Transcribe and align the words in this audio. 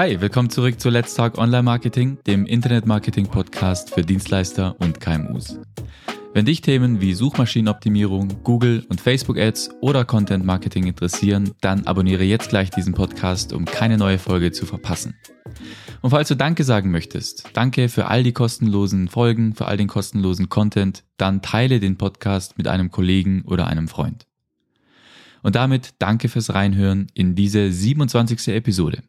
Hi, 0.00 0.20
willkommen 0.20 0.48
zurück 0.48 0.78
zu 0.78 0.90
Let's 0.90 1.16
Talk 1.16 1.38
Online 1.38 1.64
Marketing, 1.64 2.18
dem 2.24 2.46
Internet 2.46 2.86
Marketing 2.86 3.26
Podcast 3.26 3.92
für 3.92 4.02
Dienstleister 4.02 4.76
und 4.78 5.00
KMUs. 5.00 5.58
Wenn 6.32 6.44
dich 6.44 6.60
Themen 6.60 7.00
wie 7.00 7.14
Suchmaschinenoptimierung, 7.14 8.44
Google 8.44 8.86
und 8.88 9.00
Facebook 9.00 9.36
Ads 9.36 9.70
oder 9.80 10.04
Content 10.04 10.44
Marketing 10.44 10.86
interessieren, 10.86 11.50
dann 11.62 11.84
abonniere 11.88 12.22
jetzt 12.22 12.50
gleich 12.50 12.70
diesen 12.70 12.94
Podcast, 12.94 13.52
um 13.52 13.64
keine 13.64 13.98
neue 13.98 14.20
Folge 14.20 14.52
zu 14.52 14.66
verpassen. 14.66 15.16
Und 16.00 16.10
falls 16.10 16.28
du 16.28 16.36
Danke 16.36 16.62
sagen 16.62 16.92
möchtest, 16.92 17.50
danke 17.54 17.88
für 17.88 18.06
all 18.06 18.22
die 18.22 18.32
kostenlosen 18.32 19.08
Folgen, 19.08 19.56
für 19.56 19.66
all 19.66 19.78
den 19.78 19.88
kostenlosen 19.88 20.48
Content, 20.48 21.02
dann 21.16 21.42
teile 21.42 21.80
den 21.80 21.98
Podcast 21.98 22.56
mit 22.56 22.68
einem 22.68 22.92
Kollegen 22.92 23.42
oder 23.46 23.66
einem 23.66 23.88
Freund. 23.88 24.28
Und 25.42 25.56
damit 25.56 25.96
danke 25.98 26.28
fürs 26.28 26.54
Reinhören 26.54 27.08
in 27.14 27.34
diese 27.34 27.72
27. 27.72 28.54
Episode. 28.54 29.02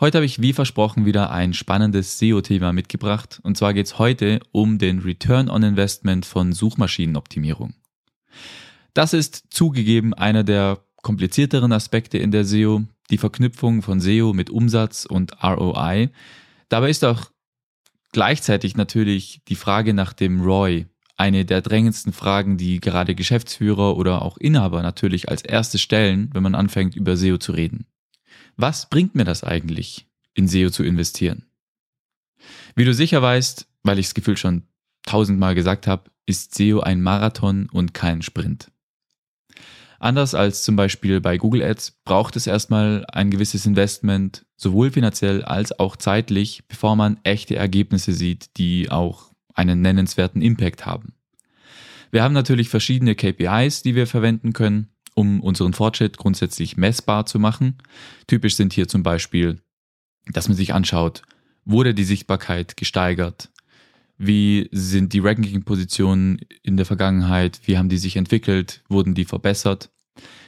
Heute 0.00 0.18
habe 0.18 0.26
ich 0.26 0.40
wie 0.40 0.52
versprochen 0.52 1.04
wieder 1.06 1.30
ein 1.30 1.54
spannendes 1.54 2.18
SEO-Thema 2.18 2.72
mitgebracht. 2.72 3.40
Und 3.42 3.56
zwar 3.56 3.74
geht 3.74 3.86
es 3.86 3.98
heute 3.98 4.40
um 4.50 4.78
den 4.78 5.00
Return 5.00 5.48
on 5.48 5.62
Investment 5.62 6.26
von 6.26 6.52
Suchmaschinenoptimierung. 6.52 7.74
Das 8.94 9.12
ist 9.12 9.44
zugegeben 9.50 10.12
einer 10.12 10.44
der 10.44 10.80
komplizierteren 11.02 11.72
Aspekte 11.72 12.18
in 12.18 12.30
der 12.30 12.44
SEO, 12.44 12.82
die 13.10 13.18
Verknüpfung 13.18 13.82
von 13.82 14.00
SEO 14.00 14.32
mit 14.32 14.50
Umsatz 14.50 15.04
und 15.04 15.42
ROI. 15.42 16.10
Dabei 16.68 16.90
ist 16.90 17.04
auch 17.04 17.30
gleichzeitig 18.12 18.76
natürlich 18.76 19.42
die 19.48 19.56
Frage 19.56 19.94
nach 19.94 20.12
dem 20.12 20.40
ROI 20.40 20.86
eine 21.16 21.44
der 21.44 21.60
drängendsten 21.60 22.12
Fragen, 22.12 22.56
die 22.56 22.80
gerade 22.80 23.14
Geschäftsführer 23.14 23.96
oder 23.96 24.22
auch 24.22 24.38
Inhaber 24.38 24.82
natürlich 24.82 25.28
als 25.28 25.42
erste 25.42 25.78
stellen, 25.78 26.30
wenn 26.32 26.42
man 26.42 26.54
anfängt 26.54 26.96
über 26.96 27.16
SEO 27.16 27.38
zu 27.38 27.52
reden. 27.52 27.86
Was 28.56 28.88
bringt 28.88 29.14
mir 29.14 29.24
das 29.24 29.44
eigentlich, 29.44 30.06
in 30.34 30.48
SEO 30.48 30.70
zu 30.70 30.84
investieren? 30.84 31.46
Wie 32.74 32.84
du 32.84 32.94
sicher 32.94 33.22
weißt, 33.22 33.66
weil 33.82 33.98
ich 33.98 34.06
es 34.06 34.14
gefühlt 34.14 34.38
schon 34.38 34.64
tausendmal 35.04 35.54
gesagt 35.54 35.86
habe, 35.86 36.10
ist 36.26 36.54
SEO 36.54 36.80
ein 36.80 37.02
Marathon 37.02 37.68
und 37.70 37.94
kein 37.94 38.22
Sprint. 38.22 38.70
Anders 39.98 40.34
als 40.34 40.64
zum 40.64 40.74
Beispiel 40.74 41.20
bei 41.20 41.38
Google 41.38 41.62
Ads 41.62 42.00
braucht 42.04 42.34
es 42.34 42.48
erstmal 42.48 43.04
ein 43.12 43.30
gewisses 43.30 43.66
Investment, 43.66 44.44
sowohl 44.56 44.90
finanziell 44.90 45.44
als 45.44 45.78
auch 45.78 45.96
zeitlich, 45.96 46.64
bevor 46.66 46.96
man 46.96 47.20
echte 47.22 47.54
Ergebnisse 47.54 48.12
sieht, 48.12 48.56
die 48.56 48.90
auch 48.90 49.32
einen 49.54 49.80
nennenswerten 49.80 50.42
Impact 50.42 50.86
haben. 50.86 51.14
Wir 52.10 52.24
haben 52.24 52.34
natürlich 52.34 52.68
verschiedene 52.68 53.14
KPIs, 53.14 53.82
die 53.82 53.94
wir 53.94 54.06
verwenden 54.06 54.52
können, 54.52 54.88
um 55.14 55.40
unseren 55.40 55.72
Fortschritt 55.72 56.16
grundsätzlich 56.16 56.76
messbar 56.76 57.26
zu 57.26 57.38
machen. 57.38 57.78
Typisch 58.26 58.56
sind 58.56 58.72
hier 58.72 58.88
zum 58.88 59.02
Beispiel, 59.02 59.60
dass 60.26 60.48
man 60.48 60.56
sich 60.56 60.74
anschaut, 60.74 61.22
wurde 61.64 61.94
die 61.94 62.04
Sichtbarkeit 62.04 62.76
gesteigert? 62.76 63.50
Wie 64.18 64.68
sind 64.72 65.12
die 65.12 65.20
Ranking-Positionen 65.20 66.40
in 66.62 66.76
der 66.76 66.86
Vergangenheit? 66.86 67.60
Wie 67.64 67.76
haben 67.78 67.88
die 67.88 67.98
sich 67.98 68.16
entwickelt? 68.16 68.82
Wurden 68.88 69.14
die 69.14 69.24
verbessert? 69.24 69.90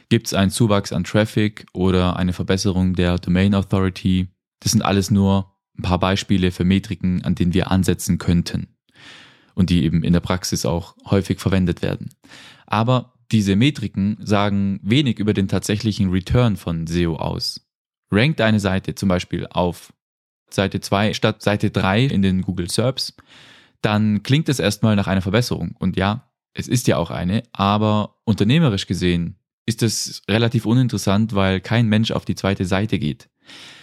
Gibt 0.08 0.26
es 0.26 0.34
einen 0.34 0.50
Zuwachs 0.50 0.92
an 0.92 1.04
Traffic 1.04 1.66
oder 1.72 2.16
eine 2.16 2.32
Verbesserung 2.32 2.94
der 2.94 3.18
Domain 3.18 3.54
Authority? 3.54 4.28
Das 4.60 4.72
sind 4.72 4.82
alles 4.82 5.10
nur 5.10 5.52
ein 5.76 5.82
paar 5.82 5.98
Beispiele 5.98 6.52
für 6.52 6.64
Metriken, 6.64 7.24
an 7.24 7.34
denen 7.34 7.54
wir 7.54 7.70
ansetzen 7.70 8.18
könnten 8.18 8.68
und 9.54 9.70
die 9.70 9.84
eben 9.84 10.04
in 10.04 10.12
der 10.12 10.20
Praxis 10.20 10.66
auch 10.66 10.94
häufig 11.06 11.40
verwendet 11.40 11.82
werden. 11.82 12.10
Aber 12.66 13.13
diese 13.34 13.56
Metriken 13.56 14.16
sagen 14.20 14.78
wenig 14.84 15.18
über 15.18 15.34
den 15.34 15.48
tatsächlichen 15.48 16.10
Return 16.10 16.56
von 16.56 16.86
SEO 16.86 17.16
aus. 17.16 17.66
Rankt 18.12 18.40
eine 18.40 18.60
Seite 18.60 18.94
zum 18.94 19.08
Beispiel 19.08 19.48
auf 19.50 19.92
Seite 20.50 20.80
2 20.80 21.14
statt 21.14 21.42
Seite 21.42 21.72
3 21.72 22.04
in 22.04 22.22
den 22.22 22.42
Google 22.42 22.70
SERPs, 22.70 23.16
dann 23.82 24.22
klingt 24.22 24.48
es 24.48 24.60
erstmal 24.60 24.94
nach 24.94 25.08
einer 25.08 25.20
Verbesserung. 25.20 25.74
Und 25.80 25.96
ja, 25.96 26.30
es 26.52 26.68
ist 26.68 26.86
ja 26.86 26.96
auch 26.96 27.10
eine, 27.10 27.42
aber 27.50 28.20
unternehmerisch 28.24 28.86
gesehen 28.86 29.40
ist 29.66 29.82
es 29.82 30.22
relativ 30.30 30.64
uninteressant, 30.64 31.34
weil 31.34 31.60
kein 31.60 31.88
Mensch 31.88 32.12
auf 32.12 32.24
die 32.24 32.36
zweite 32.36 32.66
Seite 32.66 33.00
geht. 33.00 33.30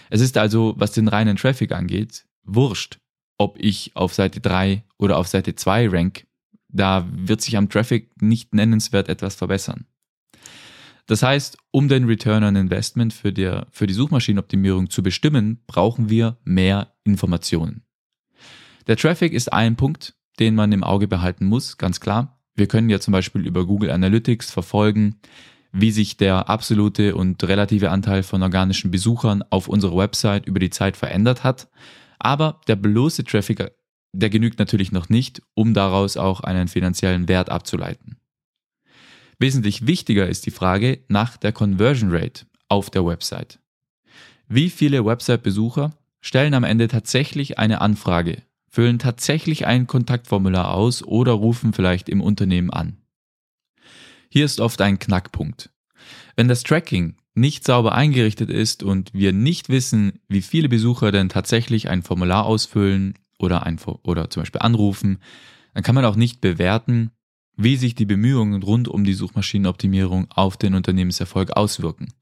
Es 0.10 0.22
ist 0.22 0.38
also, 0.38 0.76
was 0.78 0.94
den 0.94 1.10
reinen 1.10 1.36
Traffic 1.36 1.74
angeht, 1.74 2.26
wurscht, 2.44 3.00
ob 3.38 3.58
ich 3.60 3.98
auf 3.98 4.14
Seite 4.14 4.40
3 4.40 4.86
oder 4.98 5.18
auf 5.18 5.28
Seite 5.28 5.56
2 5.56 5.90
rank. 5.90 6.26
Da 6.74 7.08
wird 7.12 7.42
sich 7.42 7.58
am 7.58 7.70
Traffic 7.70 8.10
nicht 8.22 8.54
nennenswert 8.54 9.10
etwas 9.10 9.36
verbessern. 9.36 9.86
Das 11.08 11.24
heißt, 11.24 11.58
um 11.72 11.88
den 11.88 12.06
Return 12.06 12.44
on 12.44 12.56
Investment 12.56 13.14
für, 13.14 13.34
der, 13.34 13.68
für 13.72 13.88
die 13.88 13.94
Suchmaschinenoptimierung 13.94 14.90
zu 14.90 15.04
bestimmen, 15.04 15.60
brauchen 15.68 16.10
wir 16.10 16.38
mehr 16.44 16.94
Informationen. 17.04 17.84
Der 18.88 18.98
Traffic 18.98 19.34
ist 19.34 19.52
ein 19.52 19.76
Punkt, 19.76 20.16
den 20.40 20.56
man 20.56 20.72
im 20.72 20.84
Auge 20.84 21.08
behalten 21.08 21.46
muss, 21.46 21.78
ganz 21.78 22.00
klar. 22.00 22.40
Wir 22.56 22.68
können 22.68 22.90
ja 22.90 23.00
zum 23.00 23.12
Beispiel 23.12 23.46
über 23.46 23.66
Google 23.66 23.92
Analytics 23.92 24.52
verfolgen, 24.52 25.20
wie 25.72 25.92
sich 25.92 26.18
der 26.18 26.50
absolute 26.50 27.16
und 27.16 27.44
relative 27.44 27.92
Anteil 27.92 28.24
von 28.24 28.44
organischen 28.44 28.92
Besuchern 28.92 29.44
auf 29.50 29.68
unserer 29.68 29.98
Website 29.98 30.46
über 30.46 30.60
die 30.60 30.70
Zeit 30.70 30.98
verändert 30.98 31.44
hat. 31.44 31.70
Aber 32.20 32.62
der 32.68 32.76
bloße 32.76 33.24
Traffic, 33.24 33.72
der 34.14 34.30
genügt 34.30 34.60
natürlich 34.60 34.92
noch 34.92 35.10
nicht, 35.10 35.42
um 35.54 35.74
daraus 35.74 36.18
auch 36.18 36.42
einen 36.42 36.68
finanziellen 36.68 37.28
Wert 37.28 37.50
abzuleiten. 37.50 38.18
Wesentlich 39.40 39.88
wichtiger 39.88 40.28
ist 40.28 40.46
die 40.46 40.52
Frage 40.52 41.00
nach 41.08 41.38
der 41.38 41.52
Conversion 41.52 42.12
Rate 42.12 42.46
auf 42.68 42.90
der 42.90 43.06
Website. 43.06 43.60
Wie 44.48 44.70
viele 44.70 45.06
Website-Besucher 45.06 45.98
stellen 46.20 46.54
am 46.54 46.64
Ende 46.64 46.88
tatsächlich 46.88 47.58
eine 47.58 47.82
Anfrage, 47.82 48.44
füllen 48.68 49.00
tatsächlich 49.00 49.66
ein 49.66 49.88
Kontaktformular 49.88 50.74
aus 50.74 51.04
oder 51.04 51.32
rufen 51.32 51.74
vielleicht 51.74 52.08
im 52.10 52.22
Unternehmen 52.22 52.70
an? 52.70 52.98
Hier 54.30 54.46
ist 54.46 54.60
oft 54.60 54.80
ein 54.82 55.00
Knackpunkt. 55.00 55.72
Wenn 56.36 56.48
das 56.48 56.64
Tracking 56.64 57.16
nicht 57.34 57.66
sauber 57.66 57.94
eingerichtet 57.96 58.50
ist 58.50 58.84
und 58.84 59.14
wir 59.14 59.34
nicht 59.34 59.70
wissen, 59.70 60.20
wie 60.28 60.42
viele 60.42 60.70
Besucher 60.70 61.12
denn 61.12 61.30
tatsächlich 61.30 61.90
ein 61.90 62.04
Formular 62.04 62.46
ausfüllen 62.46 63.16
oder, 63.42 63.66
ein, 63.66 63.80
oder 64.04 64.30
zum 64.30 64.42
Beispiel 64.42 64.62
anrufen, 64.62 65.20
dann 65.74 65.84
kann 65.84 65.96
man 65.96 66.06
auch 66.06 66.16
nicht 66.16 66.42
bewerten, 66.42 67.12
wie 67.56 67.76
sich 67.76 67.96
die 67.96 68.06
Bemühungen 68.06 68.64
rund 68.64 68.88
um 68.88 69.04
die 69.04 69.14
Suchmaschinenoptimierung 69.14 70.32
auf 70.32 70.58
den 70.58 70.74
Unternehmenserfolg 70.74 71.52
auswirken. 71.52 72.14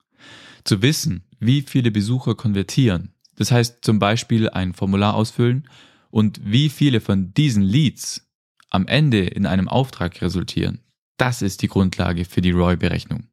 Zu 0.63 0.81
wissen, 0.81 1.23
wie 1.39 1.61
viele 1.61 1.91
Besucher 1.91 2.35
konvertieren, 2.35 3.13
das 3.35 3.51
heißt 3.51 3.83
zum 3.83 3.99
Beispiel 3.99 4.49
ein 4.49 4.73
Formular 4.73 5.13
ausfüllen 5.13 5.67
und 6.09 6.41
wie 6.43 6.69
viele 6.69 6.99
von 6.99 7.33
diesen 7.33 7.63
Leads 7.63 8.27
am 8.69 8.85
Ende 8.87 9.25
in 9.25 9.45
einem 9.45 9.69
Auftrag 9.69 10.21
resultieren, 10.21 10.81
das 11.17 11.41
ist 11.41 11.61
die 11.61 11.67
Grundlage 11.67 12.25
für 12.25 12.41
die 12.41 12.51
ROI-Berechnung. 12.51 13.27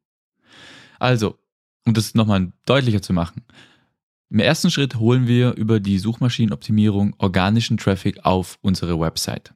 Also, 0.99 1.37
um 1.85 1.93
das 1.93 2.15
nochmal 2.15 2.51
deutlicher 2.65 3.01
zu 3.01 3.13
machen. 3.13 3.43
Im 4.29 4.39
ersten 4.39 4.69
Schritt 4.69 4.95
holen 4.95 5.27
wir 5.27 5.53
über 5.55 5.79
die 5.79 5.99
Suchmaschinenoptimierung 5.99 7.15
organischen 7.17 7.77
Traffic 7.77 8.25
auf 8.25 8.57
unsere 8.61 8.99
Website. 8.99 9.53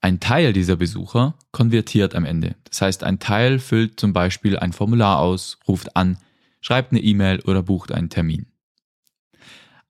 Ein 0.00 0.20
Teil 0.20 0.52
dieser 0.52 0.76
Besucher 0.76 1.34
konvertiert 1.50 2.14
am 2.14 2.24
Ende. 2.24 2.56
Das 2.64 2.82
heißt, 2.82 3.04
ein 3.04 3.18
Teil 3.18 3.58
füllt 3.58 3.98
zum 3.98 4.12
Beispiel 4.12 4.58
ein 4.58 4.72
Formular 4.72 5.18
aus, 5.18 5.58
ruft 5.66 5.96
an, 5.96 6.18
schreibt 6.60 6.92
eine 6.92 7.00
E-Mail 7.00 7.40
oder 7.40 7.62
bucht 7.62 7.90
einen 7.90 8.10
Termin. 8.10 8.46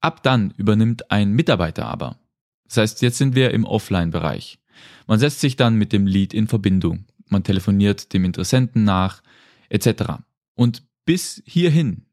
Ab 0.00 0.22
dann 0.22 0.52
übernimmt 0.56 1.10
ein 1.10 1.32
Mitarbeiter 1.32 1.86
aber. 1.86 2.18
Das 2.68 2.76
heißt, 2.76 3.02
jetzt 3.02 3.18
sind 3.18 3.34
wir 3.34 3.50
im 3.50 3.64
Offline-Bereich. 3.64 4.60
Man 5.06 5.18
setzt 5.18 5.40
sich 5.40 5.56
dann 5.56 5.74
mit 5.74 5.92
dem 5.92 6.06
Lead 6.06 6.32
in 6.32 6.46
Verbindung. 6.46 7.06
Man 7.26 7.42
telefoniert 7.42 8.12
dem 8.12 8.24
Interessenten 8.24 8.84
nach, 8.84 9.22
etc. 9.68 10.22
Und 10.54 10.84
bis 11.04 11.42
hierhin 11.44 12.07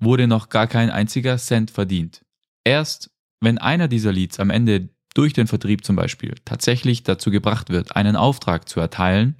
wurde 0.00 0.26
noch 0.26 0.48
gar 0.48 0.66
kein 0.66 0.90
einziger 0.90 1.38
Cent 1.38 1.70
verdient. 1.70 2.24
Erst 2.64 3.10
wenn 3.40 3.58
einer 3.58 3.88
dieser 3.88 4.12
Leads 4.12 4.40
am 4.40 4.50
Ende 4.50 4.88
durch 5.14 5.32
den 5.32 5.46
Vertrieb 5.46 5.84
zum 5.84 5.96
Beispiel 5.96 6.34
tatsächlich 6.44 7.02
dazu 7.02 7.30
gebracht 7.30 7.70
wird, 7.70 7.96
einen 7.96 8.16
Auftrag 8.16 8.68
zu 8.68 8.80
erteilen, 8.80 9.36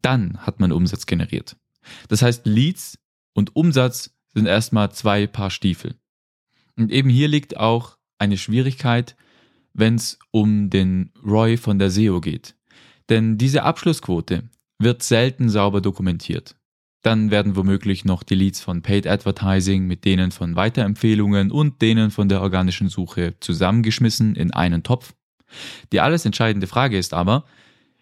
dann 0.00 0.38
hat 0.38 0.60
man 0.60 0.72
Umsatz 0.72 1.06
generiert. 1.06 1.56
Das 2.08 2.22
heißt, 2.22 2.46
Leads 2.46 2.98
und 3.34 3.56
Umsatz 3.56 4.14
sind 4.34 4.46
erstmal 4.46 4.92
zwei 4.92 5.26
Paar 5.26 5.50
Stiefel. 5.50 5.94
Und 6.76 6.90
eben 6.90 7.08
hier 7.08 7.28
liegt 7.28 7.56
auch 7.56 7.98
eine 8.18 8.38
Schwierigkeit, 8.38 9.16
wenn 9.74 9.96
es 9.96 10.18
um 10.30 10.70
den 10.70 11.12
ROI 11.24 11.56
von 11.56 11.78
der 11.78 11.90
SEO 11.90 12.20
geht. 12.20 12.54
Denn 13.08 13.38
diese 13.38 13.62
Abschlussquote 13.62 14.48
wird 14.78 15.02
selten 15.02 15.48
sauber 15.48 15.80
dokumentiert. 15.80 16.56
Dann 17.02 17.30
werden 17.30 17.56
womöglich 17.56 18.04
noch 18.04 18.22
die 18.22 18.36
Leads 18.36 18.60
von 18.60 18.82
Paid 18.82 19.06
Advertising 19.06 19.86
mit 19.86 20.04
denen 20.04 20.30
von 20.30 20.54
Weiterempfehlungen 20.54 21.50
und 21.50 21.82
denen 21.82 22.10
von 22.10 22.28
der 22.28 22.40
organischen 22.40 22.88
Suche 22.88 23.34
zusammengeschmissen 23.40 24.36
in 24.36 24.52
einen 24.52 24.84
Topf. 24.84 25.12
Die 25.92 26.00
alles 26.00 26.24
entscheidende 26.24 26.68
Frage 26.68 26.96
ist 26.96 27.12
aber, 27.12 27.44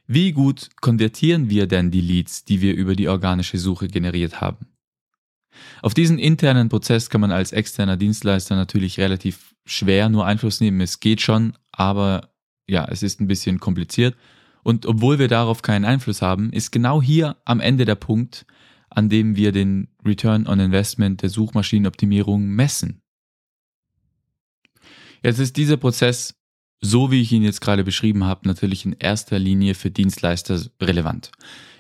wie 0.07 0.33
gut 0.33 0.69
konvertieren 0.81 1.51
wir 1.51 1.67
denn 1.67 1.91
die 1.91 2.01
Leads, 2.01 2.45
die 2.45 2.61
wir 2.61 2.75
über 2.75 2.95
die 2.95 3.09
organische 3.09 3.59
Suche 3.59 3.89
generiert 3.89 4.41
haben? 4.41 4.67
Auf 5.83 5.95
diesen 5.95 6.19
internen 6.19 6.69
Prozess 6.69 7.11
kann 7.11 7.21
man 7.21 7.33
als 7.33 7.53
externer 7.53 7.97
Dienstleister 7.97 8.57
natürlich 8.57 8.99
relativ 8.99 9.55
schwer 9.65 10.09
nur 10.09 10.27
Einfluss 10.27 10.61
nehmen. 10.61 10.81
Es 10.81 11.01
geht 11.01 11.21
schon, 11.21 11.55
aber 11.73 12.31
ja, 12.69 12.87
es 12.89 13.03
ist 13.03 13.21
ein 13.21 13.29
bisschen 13.29 13.61
kompliziert. 13.61 14.17
Und 14.63 14.85
obwohl 14.85 15.19
wir 15.19 15.29
darauf 15.29 15.63
keinen 15.63 15.85
Einfluss 15.85 16.23
haben, 16.23 16.53
ist 16.53 16.71
genau 16.71 17.01
hier 17.01 17.37
am 17.45 17.61
Ende 17.61 17.85
der 17.85 17.95
Punkt, 17.95 18.47
an 18.91 19.09
dem 19.09 19.37
wir 19.37 19.53
den 19.53 19.89
Return 20.05 20.47
on 20.47 20.61
Investment 20.61 21.23
der 21.23 21.29
Suchmaschinenoptimierung 21.29 22.47
messen. 22.49 23.01
Jetzt 25.23 25.39
ist 25.39 25.57
dieser 25.57 25.77
Prozess, 25.77 26.35
so 26.81 27.11
wie 27.11 27.21
ich 27.21 27.33
ihn 27.33 27.43
jetzt 27.43 27.61
gerade 27.61 27.85
beschrieben 27.85 28.25
habe, 28.25 28.49
natürlich 28.49 28.85
in 28.85 28.97
erster 28.99 29.39
Linie 29.39 29.75
für 29.75 29.91
Dienstleister 29.91 30.61
relevant. 30.81 31.31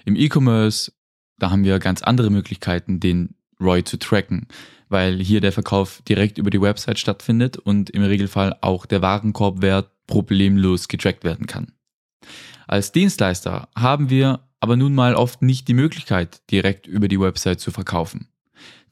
Im 0.04 0.14
E-Commerce, 0.16 0.92
da 1.38 1.50
haben 1.50 1.64
wir 1.64 1.78
ganz 1.78 2.02
andere 2.02 2.30
Möglichkeiten, 2.30 3.00
den 3.00 3.34
ROI 3.60 3.82
zu 3.82 3.98
tracken, 3.98 4.46
weil 4.88 5.18
hier 5.22 5.40
der 5.40 5.52
Verkauf 5.52 6.02
direkt 6.02 6.38
über 6.38 6.50
die 6.50 6.60
Website 6.60 6.98
stattfindet 6.98 7.56
und 7.56 7.90
im 7.90 8.02
Regelfall 8.02 8.56
auch 8.60 8.86
der 8.86 9.02
Warenkorbwert 9.02 9.90
problemlos 10.06 10.88
getrackt 10.88 11.24
werden 11.24 11.46
kann. 11.46 11.72
Als 12.70 12.92
Dienstleister 12.92 13.68
haben 13.74 14.10
wir 14.10 14.48
aber 14.60 14.76
nun 14.76 14.94
mal 14.94 15.16
oft 15.16 15.42
nicht 15.42 15.66
die 15.66 15.74
Möglichkeit, 15.74 16.48
direkt 16.52 16.86
über 16.86 17.08
die 17.08 17.18
Website 17.18 17.58
zu 17.58 17.72
verkaufen. 17.72 18.28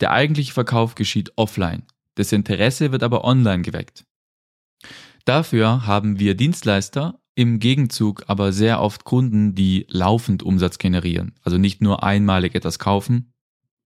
Der 0.01 0.11
eigentliche 0.11 0.53
Verkauf 0.53 0.97
geschieht 0.97 1.31
offline, 1.37 1.85
das 2.17 2.33
Interesse 2.33 2.91
wird 2.91 3.05
aber 3.05 3.23
online 3.23 3.63
geweckt. 3.63 4.05
Dafür 5.25 5.87
haben 5.87 6.19
wir 6.19 6.35
Dienstleister 6.35 7.21
im 7.37 7.61
Gegenzug 7.61 8.25
aber 8.27 8.51
sehr 8.53 8.81
oft 8.81 9.05
Kunden, 9.05 9.55
die 9.55 9.87
laufend 9.89 10.43
Umsatz 10.43 10.79
generieren, 10.79 11.37
also 11.45 11.57
nicht 11.57 11.81
nur 11.81 12.03
einmalig 12.03 12.57
etwas 12.57 12.81
kaufen 12.81 13.33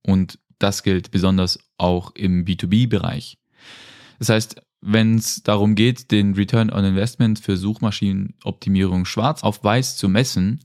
und 0.07 0.39
das 0.59 0.85
gilt 0.85 1.11
besonders 1.11 1.59
auch 1.77 2.15
im 2.15 2.47
B2B-Bereich. 2.47 3.37
Das 4.19 4.31
heißt, 4.31 4.63
wenn 4.83 5.17
es 5.17 5.43
darum 5.43 5.75
geht, 5.75 6.11
den 6.11 6.35
Return 6.35 6.71
on 6.71 6.85
Investment 6.85 7.39
für 7.39 7.57
Suchmaschinenoptimierung 7.57 9.05
schwarz 9.05 9.43
auf 9.43 9.63
weiß 9.63 9.97
zu 9.97 10.09
messen, 10.09 10.61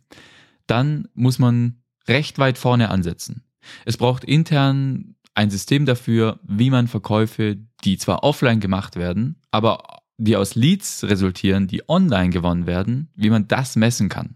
dann 0.65 1.07
muss 1.13 1.39
man 1.39 1.77
recht 2.07 2.39
weit 2.39 2.57
vorne 2.57 2.89
ansetzen. 2.89 3.43
Es 3.85 3.97
braucht 3.97 4.23
intern 4.23 5.15
ein 5.35 5.51
System 5.51 5.85
dafür, 5.85 6.39
wie 6.43 6.71
man 6.71 6.87
Verkäufe, 6.87 7.57
die 7.83 7.97
zwar 7.97 8.23
offline 8.23 8.59
gemacht 8.59 8.95
werden, 8.95 9.39
aber 9.51 10.01
die 10.17 10.35
aus 10.35 10.55
Leads 10.55 11.03
resultieren, 11.03 11.67
die 11.67 11.87
online 11.87 12.31
gewonnen 12.31 12.65
werden, 12.65 13.09
wie 13.15 13.29
man 13.29 13.47
das 13.47 13.75
messen 13.75 14.09
kann. 14.09 14.35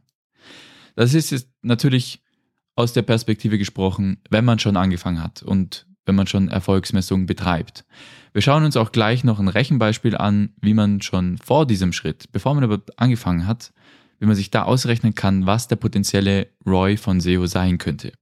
Das 0.95 1.15
ist 1.15 1.31
jetzt 1.31 1.49
natürlich 1.63 2.21
aus 2.75 2.93
der 2.93 3.01
Perspektive 3.01 3.57
gesprochen, 3.57 4.21
wenn 4.29 4.45
man 4.45 4.59
schon 4.59 4.77
angefangen 4.77 5.23
hat 5.23 5.41
und 5.41 5.87
wenn 6.05 6.15
man 6.15 6.27
schon 6.27 6.49
Erfolgsmessungen 6.49 7.25
betreibt. 7.25 7.85
Wir 8.33 8.41
schauen 8.41 8.63
uns 8.63 8.77
auch 8.77 8.91
gleich 8.91 9.23
noch 9.23 9.39
ein 9.39 9.47
Rechenbeispiel 9.47 10.15
an, 10.15 10.53
wie 10.61 10.73
man 10.73 11.01
schon 11.01 11.37
vor 11.37 11.67
diesem 11.67 11.93
Schritt, 11.93 12.31
bevor 12.31 12.53
man 12.53 12.63
überhaupt 12.63 12.97
angefangen 12.99 13.45
hat, 13.45 13.73
wie 14.19 14.25
man 14.25 14.35
sich 14.35 14.51
da 14.51 14.63
ausrechnen 14.63 15.15
kann, 15.15 15.45
was 15.45 15.67
der 15.67 15.75
potenzielle 15.75 16.47
ROI 16.65 16.97
von 16.97 17.19
SEO 17.19 17.47
sein 17.47 17.77
könnte. 17.77 18.13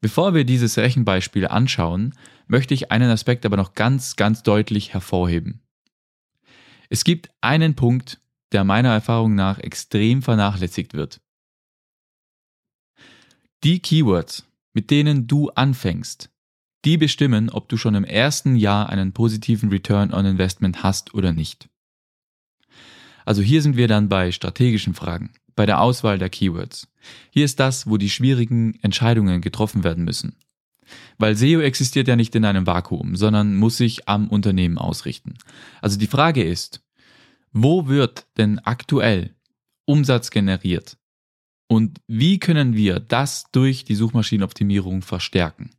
Bevor 0.00 0.34
wir 0.34 0.44
dieses 0.44 0.78
Rechenbeispiel 0.78 1.46
anschauen, 1.46 2.14
möchte 2.46 2.74
ich 2.74 2.90
einen 2.90 3.10
Aspekt 3.10 3.44
aber 3.44 3.56
noch 3.56 3.74
ganz, 3.74 4.16
ganz 4.16 4.42
deutlich 4.42 4.94
hervorheben. 4.94 5.60
Es 6.88 7.04
gibt 7.04 7.30
einen 7.40 7.76
Punkt, 7.76 8.20
der 8.52 8.64
meiner 8.64 8.92
Erfahrung 8.92 9.34
nach 9.34 9.58
extrem 9.58 10.22
vernachlässigt 10.22 10.94
wird. 10.94 11.20
Die 13.62 13.80
Keywords, 13.80 14.48
mit 14.72 14.90
denen 14.90 15.26
du 15.26 15.50
anfängst, 15.50 16.29
die 16.84 16.96
bestimmen, 16.96 17.50
ob 17.50 17.68
du 17.68 17.76
schon 17.76 17.94
im 17.94 18.04
ersten 18.04 18.56
Jahr 18.56 18.88
einen 18.88 19.12
positiven 19.12 19.68
Return 19.68 20.12
on 20.12 20.24
Investment 20.24 20.82
hast 20.82 21.14
oder 21.14 21.32
nicht. 21.32 21.68
Also 23.24 23.42
hier 23.42 23.62
sind 23.62 23.76
wir 23.76 23.86
dann 23.86 24.08
bei 24.08 24.32
strategischen 24.32 24.94
Fragen, 24.94 25.30
bei 25.54 25.66
der 25.66 25.80
Auswahl 25.80 26.18
der 26.18 26.30
Keywords. 26.30 26.88
Hier 27.30 27.44
ist 27.44 27.60
das, 27.60 27.86
wo 27.86 27.96
die 27.96 28.10
schwierigen 28.10 28.78
Entscheidungen 28.82 29.40
getroffen 29.40 29.84
werden 29.84 30.04
müssen. 30.04 30.36
Weil 31.18 31.36
SEO 31.36 31.60
existiert 31.60 32.08
ja 32.08 32.16
nicht 32.16 32.34
in 32.34 32.44
einem 32.44 32.66
Vakuum, 32.66 33.14
sondern 33.14 33.56
muss 33.56 33.76
sich 33.76 34.08
am 34.08 34.28
Unternehmen 34.28 34.78
ausrichten. 34.78 35.34
Also 35.80 35.98
die 35.98 36.06
Frage 36.06 36.42
ist, 36.42 36.82
wo 37.52 37.86
wird 37.86 38.26
denn 38.36 38.58
aktuell 38.60 39.34
Umsatz 39.84 40.30
generiert? 40.30 40.96
Und 41.68 42.00
wie 42.08 42.40
können 42.40 42.74
wir 42.74 42.98
das 42.98 43.44
durch 43.52 43.84
die 43.84 43.94
Suchmaschinenoptimierung 43.94 45.02
verstärken? 45.02 45.70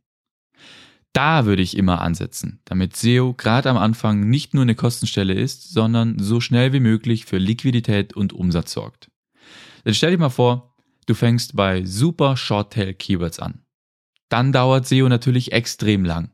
Da 1.12 1.44
würde 1.44 1.62
ich 1.62 1.76
immer 1.76 2.00
ansetzen, 2.00 2.60
damit 2.64 2.96
SEO 2.96 3.34
gerade 3.34 3.68
am 3.68 3.76
Anfang 3.76 4.30
nicht 4.30 4.54
nur 4.54 4.62
eine 4.62 4.74
Kostenstelle 4.74 5.34
ist, 5.34 5.70
sondern 5.70 6.18
so 6.18 6.40
schnell 6.40 6.72
wie 6.72 6.80
möglich 6.80 7.26
für 7.26 7.36
Liquidität 7.36 8.14
und 8.14 8.32
Umsatz 8.32 8.72
sorgt. 8.72 9.10
Dann 9.84 9.94
stell 9.94 10.12
dir 10.12 10.18
mal 10.18 10.30
vor, 10.30 10.74
du 11.06 11.14
fängst 11.14 11.54
bei 11.54 11.84
super 11.84 12.36
Shorttail 12.36 12.94
Keywords 12.94 13.40
an. 13.40 13.62
Dann 14.30 14.52
dauert 14.52 14.86
SEO 14.86 15.08
natürlich 15.10 15.52
extrem 15.52 16.06
lang. 16.06 16.30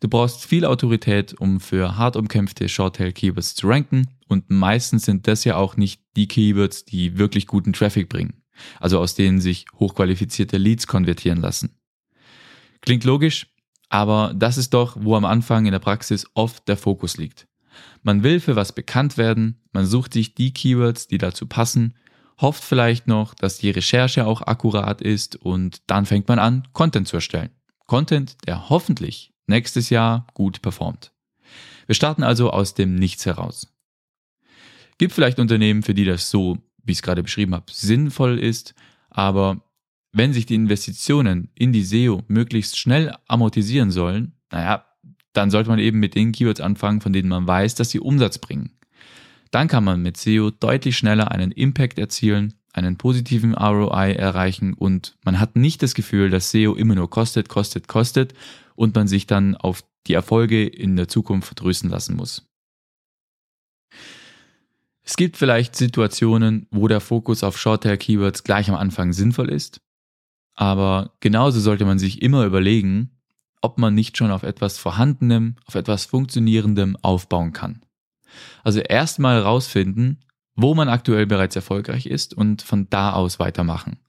Du 0.00 0.08
brauchst 0.08 0.44
viel 0.44 0.66
Autorität, 0.66 1.34
um 1.40 1.60
für 1.60 1.96
hart 1.96 2.16
umkämpfte 2.16 2.68
Shorttail 2.68 3.12
Keywords 3.12 3.54
zu 3.54 3.68
ranken 3.68 4.08
und 4.28 4.50
meistens 4.50 5.06
sind 5.06 5.26
das 5.26 5.44
ja 5.44 5.56
auch 5.56 5.76
nicht 5.76 6.02
die 6.16 6.28
Keywords, 6.28 6.84
die 6.84 7.16
wirklich 7.16 7.46
guten 7.46 7.72
Traffic 7.72 8.10
bringen, 8.10 8.42
also 8.78 8.98
aus 8.98 9.14
denen 9.14 9.40
sich 9.40 9.64
hochqualifizierte 9.78 10.58
Leads 10.58 10.86
konvertieren 10.86 11.40
lassen. 11.40 11.78
Klingt 12.80 13.04
logisch, 13.04 13.46
aber 13.88 14.32
das 14.34 14.58
ist 14.58 14.74
doch, 14.74 14.96
wo 15.00 15.16
am 15.16 15.24
Anfang 15.24 15.66
in 15.66 15.72
der 15.72 15.78
Praxis 15.78 16.26
oft 16.34 16.68
der 16.68 16.76
Fokus 16.76 17.16
liegt. 17.16 17.46
Man 18.02 18.22
will 18.22 18.40
für 18.40 18.56
was 18.56 18.72
bekannt 18.72 19.16
werden, 19.16 19.60
man 19.72 19.86
sucht 19.86 20.12
sich 20.12 20.34
die 20.34 20.52
Keywords, 20.52 21.06
die 21.06 21.18
dazu 21.18 21.46
passen, 21.46 21.94
hofft 22.40 22.62
vielleicht 22.62 23.06
noch, 23.06 23.34
dass 23.34 23.58
die 23.58 23.70
Recherche 23.70 24.26
auch 24.26 24.42
akkurat 24.42 25.00
ist 25.00 25.36
und 25.36 25.82
dann 25.86 26.06
fängt 26.06 26.28
man 26.28 26.38
an, 26.38 26.68
Content 26.72 27.08
zu 27.08 27.16
erstellen. 27.16 27.50
Content, 27.86 28.36
der 28.46 28.68
hoffentlich 28.68 29.32
nächstes 29.46 29.90
Jahr 29.90 30.26
gut 30.34 30.62
performt. 30.62 31.12
Wir 31.86 31.94
starten 31.94 32.22
also 32.22 32.50
aus 32.50 32.74
dem 32.74 32.94
Nichts 32.94 33.26
heraus. 33.26 33.74
Gibt 34.98 35.12
vielleicht 35.12 35.38
Unternehmen, 35.38 35.82
für 35.82 35.94
die 35.94 36.04
das 36.04 36.30
so, 36.30 36.58
wie 36.84 36.92
ich 36.92 36.98
es 36.98 37.02
gerade 37.02 37.22
beschrieben 37.22 37.54
habe, 37.54 37.66
sinnvoll 37.72 38.38
ist, 38.38 38.74
aber 39.10 39.62
wenn 40.12 40.32
sich 40.32 40.46
die 40.46 40.54
Investitionen 40.54 41.50
in 41.54 41.72
die 41.72 41.84
SEO 41.84 42.22
möglichst 42.28 42.78
schnell 42.78 43.14
amortisieren 43.26 43.90
sollen, 43.90 44.32
naja, 44.50 44.84
dann 45.32 45.50
sollte 45.50 45.70
man 45.70 45.78
eben 45.78 45.98
mit 45.98 46.14
den 46.14 46.32
Keywords 46.32 46.60
anfangen, 46.60 47.00
von 47.00 47.12
denen 47.12 47.28
man 47.28 47.46
weiß, 47.46 47.74
dass 47.74 47.90
sie 47.90 48.00
Umsatz 48.00 48.38
bringen. 48.38 48.72
Dann 49.50 49.68
kann 49.68 49.84
man 49.84 50.02
mit 50.02 50.16
SEO 50.16 50.50
deutlich 50.50 50.96
schneller 50.96 51.30
einen 51.30 51.52
Impact 51.52 51.98
erzielen, 51.98 52.54
einen 52.72 52.96
positiven 52.96 53.54
ROI 53.54 54.12
erreichen 54.12 54.74
und 54.74 55.16
man 55.24 55.40
hat 55.40 55.56
nicht 55.56 55.82
das 55.82 55.94
Gefühl, 55.94 56.30
dass 56.30 56.50
SEO 56.50 56.74
immer 56.74 56.94
nur 56.94 57.10
kostet, 57.10 57.48
kostet, 57.48 57.88
kostet 57.88 58.34
und 58.74 58.94
man 58.94 59.08
sich 59.08 59.26
dann 59.26 59.56
auf 59.56 59.84
die 60.06 60.14
Erfolge 60.14 60.66
in 60.66 60.96
der 60.96 61.08
Zukunft 61.08 61.48
verdrüßen 61.48 61.88
lassen 61.88 62.16
muss. 62.16 62.46
Es 65.02 65.16
gibt 65.16 65.38
vielleicht 65.38 65.74
Situationen, 65.74 66.66
wo 66.70 66.86
der 66.86 67.00
Fokus 67.00 67.42
auf 67.42 67.58
Shorttail-Keywords 67.58 68.44
gleich 68.44 68.68
am 68.68 68.76
Anfang 68.76 69.14
sinnvoll 69.14 69.50
ist. 69.50 69.80
Aber 70.58 71.12
genauso 71.20 71.60
sollte 71.60 71.84
man 71.84 72.00
sich 72.00 72.20
immer 72.20 72.44
überlegen, 72.44 73.12
ob 73.60 73.78
man 73.78 73.94
nicht 73.94 74.16
schon 74.16 74.32
auf 74.32 74.42
etwas 74.42 74.76
Vorhandenem, 74.76 75.54
auf 75.66 75.76
etwas 75.76 76.04
Funktionierendem 76.04 76.96
aufbauen 77.00 77.52
kann. 77.52 77.82
Also 78.64 78.80
erstmal 78.80 79.40
rausfinden, 79.40 80.24
wo 80.56 80.74
man 80.74 80.88
aktuell 80.88 81.26
bereits 81.26 81.54
erfolgreich 81.54 82.06
ist 82.06 82.34
und 82.34 82.62
von 82.62 82.90
da 82.90 83.12
aus 83.12 83.38
weitermachen. 83.38 84.00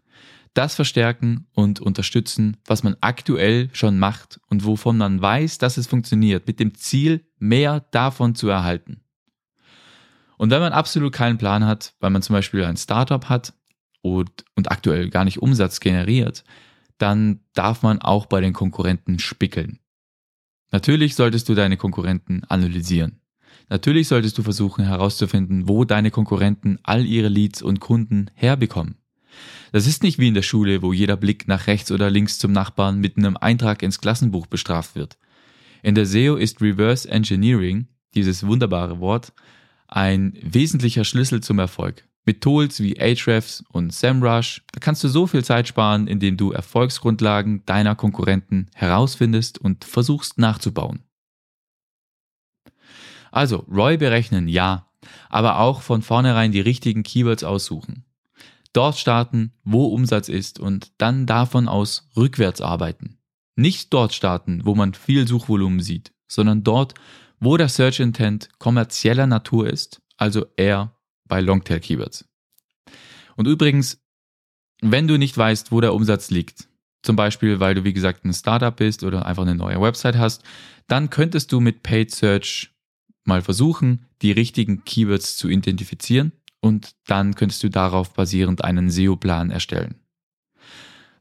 Das 0.56 0.74
verstärken 0.74 1.46
und 1.54 1.82
unterstützen, 1.82 2.58
was 2.66 2.82
man 2.82 2.96
aktuell 3.00 3.70
schon 3.74 4.00
macht 4.00 4.40
und 4.50 4.66
wovon 4.66 4.98
man 4.98 5.22
weiß, 5.22 5.60
dass 5.60 5.78
es 5.78 5.86
funktioniert, 5.86 6.48
mit 6.48 6.60
dem 6.60 6.74
Ziel, 6.74 7.28
mehr 7.38 7.82
davon 7.92 8.34
zu 8.34 8.50
erhalten. 8.50 9.02
Und 10.38 10.50
wenn 10.50 10.62
man 10.62 10.74
absolut 10.74 11.14
keinen 11.14 11.38
Plan 11.38 11.68
hat, 11.68 11.94
weil 12.00 12.10
man 12.10 12.24
zum 12.24 12.34
Beispiel 12.34 12.64
ein 12.64 12.78
Startup 12.78 13.30
hat, 13.30 13.54
und, 14.02 14.46
und 14.56 14.72
aktuell 14.72 15.10
gar 15.10 15.26
nicht 15.26 15.42
Umsatz 15.42 15.80
generiert, 15.80 16.44
dann 16.98 17.40
darf 17.54 17.82
man 17.82 18.02
auch 18.02 18.26
bei 18.26 18.42
den 18.42 18.54
Konkurrenten 18.54 19.20
spickeln. 19.20 19.80
Natürlich 20.72 21.16
solltest 21.16 21.50
du 21.50 21.56
deine 21.56 21.78
Konkurrenten 21.78 22.44
analysieren. 22.46 23.22
Natürlich 23.70 24.08
solltest 24.08 24.38
du 24.38 24.44
versuchen 24.44 24.84
herauszufinden, 24.84 25.68
wo 25.68 25.86
deine 25.86 26.12
Konkurrenten 26.12 26.80
all 26.84 27.06
ihre 27.06 27.30
Leads 27.30 27.62
und 27.62 27.80
Kunden 27.80 28.30
herbekommen. 28.34 28.96
Das 29.72 29.86
ist 29.86 30.02
nicht 30.04 30.18
wie 30.18 30.28
in 30.28 30.34
der 30.34 30.42
Schule, 30.42 30.82
wo 30.82 30.94
jeder 30.94 31.16
Blick 31.16 31.48
nach 31.48 31.68
rechts 31.68 31.92
oder 31.92 32.10
links 32.10 32.40
zum 32.40 32.52
Nachbarn 32.52 33.00
mit 33.00 33.18
einem 33.18 33.38
Eintrag 33.38 33.84
ins 33.84 34.02
Klassenbuch 34.02 34.48
bestraft 34.48 34.96
wird. 34.96 35.18
In 35.84 35.96
der 35.96 36.06
SEO 36.06 36.36
ist 36.36 36.62
Reverse 36.62 37.10
Engineering, 37.10 37.88
dieses 38.16 38.46
wunderbare 38.46 39.00
Wort, 39.00 39.34
ein 39.88 40.34
wesentlicher 40.42 41.04
Schlüssel 41.04 41.42
zum 41.42 41.60
Erfolg. 41.60 42.09
Mit 42.30 42.42
Tools 42.42 42.80
wie 42.80 43.02
Ahrefs 43.02 43.64
und 43.72 43.92
SEMrush, 43.92 44.62
kannst 44.82 45.04
du 45.04 45.08
so 45.08 45.26
viel 45.26 45.44
Zeit 45.44 45.68
sparen, 45.68 46.06
indem 46.06 46.38
du 46.38 46.52
Erfolgsgrundlagen 46.52 47.66
deiner 47.66 47.96
Konkurrenten 47.96 48.70
herausfindest 48.76 49.58
und 49.58 49.84
versuchst 49.84 50.38
nachzubauen. 50.38 51.02
Also, 53.32 53.66
ROI 53.68 53.98
berechnen, 53.98 54.48
ja, 54.48 54.92
aber 55.30 55.58
auch 55.58 55.82
von 55.82 56.04
vornherein 56.04 56.52
die 56.52 56.62
richtigen 56.62 57.02
Keywords 57.02 57.44
aussuchen. 57.44 58.06
Dort 58.74 59.00
starten, 59.00 59.54
wo 59.64 59.88
Umsatz 59.88 60.30
ist 60.30 60.60
und 60.60 60.92
dann 61.00 61.26
davon 61.26 61.68
aus 61.68 62.12
rückwärts 62.16 62.62
arbeiten. 62.62 63.18
Nicht 63.56 63.92
dort 63.92 64.14
starten, 64.14 64.62
wo 64.66 64.76
man 64.76 64.94
viel 64.94 65.28
Suchvolumen 65.28 65.80
sieht, 65.80 66.14
sondern 66.28 66.64
dort, 66.64 66.94
wo 67.40 67.58
der 67.58 67.70
Search 67.70 68.00
Intent 68.00 68.50
kommerzieller 68.60 69.26
Natur 69.26 69.66
ist, 69.66 70.04
also 70.16 70.46
eher 70.58 70.94
bei 71.30 71.40
Longtail 71.40 71.80
Keywords. 71.80 72.26
Und 73.38 73.48
übrigens, 73.48 74.02
wenn 74.82 75.08
du 75.08 75.18
nicht 75.18 75.38
weißt, 75.38 75.72
wo 75.72 75.80
der 75.80 75.94
Umsatz 75.94 76.30
liegt, 76.30 76.68
zum 77.02 77.16
Beispiel 77.16 77.62
weil 77.62 77.76
du 77.76 77.86
wie 77.86 77.94
gesagt 77.94 78.26
ein 78.26 78.34
Startup 78.34 78.76
bist 78.76 79.04
oder 79.06 79.26
einfach 79.26 79.44
eine 79.44 79.56
neue 79.56 79.80
Website 79.80 80.18
hast, 80.18 80.44
dann 80.88 81.10
könntest 81.10 81.54
du 81.54 81.62
mit 81.62 81.84
Paid 81.84 82.12
Search 82.12 82.72
mal 83.24 83.42
versuchen, 83.42 84.06
die 84.22 84.34
richtigen 84.34 84.84
Keywords 84.84 85.38
zu 85.38 85.48
identifizieren 85.48 86.34
und 86.60 86.96
dann 87.08 87.36
könntest 87.36 87.64
du 87.64 87.70
darauf 87.70 88.14
basierend 88.14 88.64
einen 88.66 88.90
SEO-Plan 88.90 89.52
erstellen. 89.52 89.96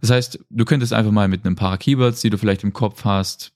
Das 0.00 0.10
heißt, 0.10 0.44
du 0.48 0.64
könntest 0.64 0.92
einfach 0.92 1.12
mal 1.12 1.28
mit 1.28 1.44
ein 1.44 1.56
paar 1.56 1.78
Keywords, 1.78 2.20
die 2.20 2.30
du 2.30 2.38
vielleicht 2.38 2.64
im 2.64 2.72
Kopf 2.72 3.04
hast, 3.04 3.52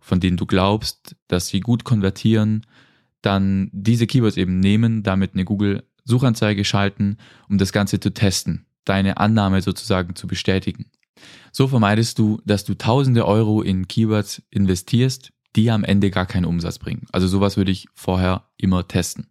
von 0.00 0.20
denen 0.20 0.36
du 0.36 0.46
glaubst, 0.46 1.16
dass 1.26 1.48
sie 1.48 1.60
gut 1.60 1.84
konvertieren, 1.84 2.66
dann 3.20 3.70
diese 3.72 4.06
Keywords 4.06 4.36
eben 4.36 4.60
nehmen, 4.60 5.02
damit 5.02 5.34
eine 5.34 5.44
Google-Suchanzeige 6.08 6.64
schalten, 6.64 7.18
um 7.48 7.58
das 7.58 7.72
Ganze 7.72 8.00
zu 8.00 8.10
testen, 8.10 8.66
deine 8.84 9.18
Annahme 9.18 9.60
sozusagen 9.60 10.16
zu 10.16 10.26
bestätigen. 10.26 10.90
So 11.52 11.68
vermeidest 11.68 12.18
du, 12.18 12.40
dass 12.44 12.64
du 12.64 12.74
tausende 12.74 13.26
Euro 13.26 13.62
in 13.62 13.88
Keywords 13.88 14.42
investierst, 14.50 15.30
die 15.56 15.70
am 15.70 15.84
Ende 15.84 16.10
gar 16.10 16.26
keinen 16.26 16.44
Umsatz 16.44 16.78
bringen. 16.78 17.06
Also 17.12 17.26
sowas 17.26 17.56
würde 17.56 17.72
ich 17.72 17.88
vorher 17.94 18.44
immer 18.56 18.86
testen. 18.88 19.26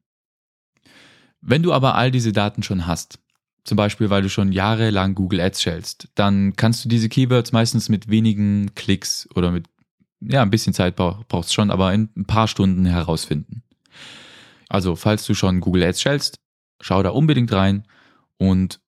Wenn 1.41 1.63
du 1.63 1.73
aber 1.73 1.95
all 1.95 2.11
diese 2.11 2.33
Daten 2.33 2.63
schon 2.63 2.87
hast, 2.87 3.19
zum 3.63 3.75
Beispiel 3.75 4.09
weil 4.09 4.21
du 4.21 4.29
schon 4.29 4.51
jahrelang 4.51 5.15
Google 5.15 5.41
Ads 5.41 5.61
schälst, 5.61 6.09
dann 6.15 6.55
kannst 6.55 6.85
du 6.85 6.89
diese 6.89 7.09
Keywords 7.09 7.51
meistens 7.51 7.89
mit 7.89 8.09
wenigen 8.09 8.73
Klicks 8.75 9.27
oder 9.35 9.51
mit, 9.51 9.67
ja, 10.19 10.41
ein 10.41 10.49
bisschen 10.49 10.73
Zeit 10.73 10.95
brauchst 10.95 11.53
schon, 11.53 11.71
aber 11.71 11.93
in 11.93 12.09
ein 12.15 12.25
paar 12.25 12.47
Stunden 12.47 12.85
herausfinden. 12.85 13.63
Also, 14.69 14.95
falls 14.95 15.25
du 15.25 15.33
schon 15.33 15.61
Google 15.61 15.83
Ads 15.83 16.01
schälst, 16.01 16.39
schau 16.81 17.03
da 17.03 17.09
unbedingt 17.09 17.51
rein 17.51 17.87
und 18.37 18.79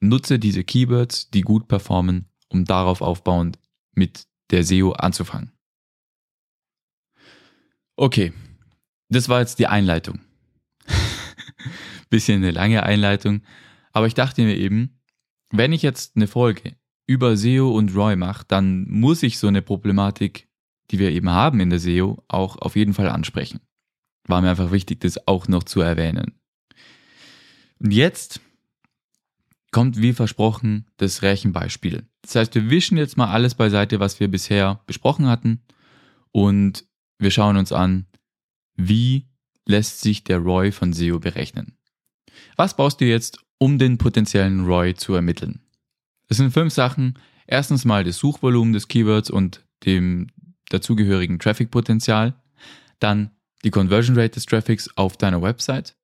nutze 0.00 0.38
diese 0.38 0.64
Keywords, 0.64 1.30
die 1.30 1.42
gut 1.42 1.68
performen, 1.68 2.28
um 2.48 2.64
darauf 2.64 3.00
aufbauend 3.00 3.58
mit 3.94 4.26
der 4.50 4.64
SEO 4.64 4.92
anzufangen. 4.92 5.52
Okay, 7.96 8.32
das 9.08 9.28
war 9.28 9.40
jetzt 9.40 9.58
die 9.58 9.66
Einleitung. 9.66 10.20
Bisschen 12.10 12.42
eine 12.42 12.50
lange 12.50 12.82
Einleitung, 12.82 13.42
aber 13.92 14.06
ich 14.06 14.14
dachte 14.14 14.42
mir 14.42 14.56
eben, 14.56 15.00
wenn 15.50 15.72
ich 15.72 15.82
jetzt 15.82 16.16
eine 16.16 16.26
Folge 16.26 16.76
über 17.06 17.36
SEO 17.36 17.70
und 17.70 17.94
ROI 17.94 18.16
mache, 18.16 18.44
dann 18.48 18.88
muss 18.88 19.22
ich 19.22 19.38
so 19.38 19.46
eine 19.46 19.62
Problematik, 19.62 20.48
die 20.90 20.98
wir 20.98 21.10
eben 21.10 21.30
haben 21.30 21.60
in 21.60 21.70
der 21.70 21.78
SEO, 21.78 22.22
auch 22.28 22.56
auf 22.56 22.76
jeden 22.76 22.94
Fall 22.94 23.08
ansprechen. 23.08 23.60
War 24.26 24.40
mir 24.40 24.50
einfach 24.50 24.72
wichtig, 24.72 25.00
das 25.00 25.28
auch 25.28 25.48
noch 25.48 25.64
zu 25.64 25.80
erwähnen. 25.80 26.40
Und 27.78 27.92
jetzt 27.92 28.40
kommt 29.70 30.00
wie 30.00 30.12
versprochen 30.12 30.86
das 30.98 31.22
Rechenbeispiel. 31.22 32.06
Das 32.22 32.36
heißt, 32.36 32.54
wir 32.54 32.70
wischen 32.70 32.96
jetzt 32.96 33.16
mal 33.16 33.30
alles 33.30 33.54
beiseite, 33.54 34.00
was 34.00 34.20
wir 34.20 34.28
bisher 34.28 34.80
besprochen 34.86 35.26
hatten 35.26 35.60
und 36.30 36.84
wir 37.18 37.30
schauen 37.30 37.56
uns 37.56 37.72
an, 37.72 38.06
wie 38.76 39.26
lässt 39.66 40.00
sich 40.00 40.24
der 40.24 40.38
ROI 40.38 40.72
von 40.72 40.92
SEO 40.92 41.18
berechnen. 41.18 41.76
Was 42.56 42.76
brauchst 42.76 43.00
du 43.00 43.04
jetzt, 43.04 43.38
um 43.58 43.78
den 43.78 43.98
potenziellen 43.98 44.64
ROI 44.64 44.94
zu 44.94 45.14
ermitteln? 45.14 45.60
Es 46.28 46.36
sind 46.38 46.52
fünf 46.52 46.72
Sachen. 46.72 47.18
Erstens 47.46 47.84
mal 47.84 48.04
das 48.04 48.18
Suchvolumen 48.18 48.72
des 48.72 48.88
Keywords 48.88 49.30
und 49.30 49.64
dem 49.84 50.28
dazugehörigen 50.70 51.38
Traffic-Potenzial. 51.38 52.34
Dann 53.00 53.30
die 53.64 53.70
Conversion 53.70 54.16
Rate 54.16 54.34
des 54.34 54.46
Traffics 54.46 54.88
auf 54.96 55.16
deiner 55.16 55.42
Website. 55.42 55.96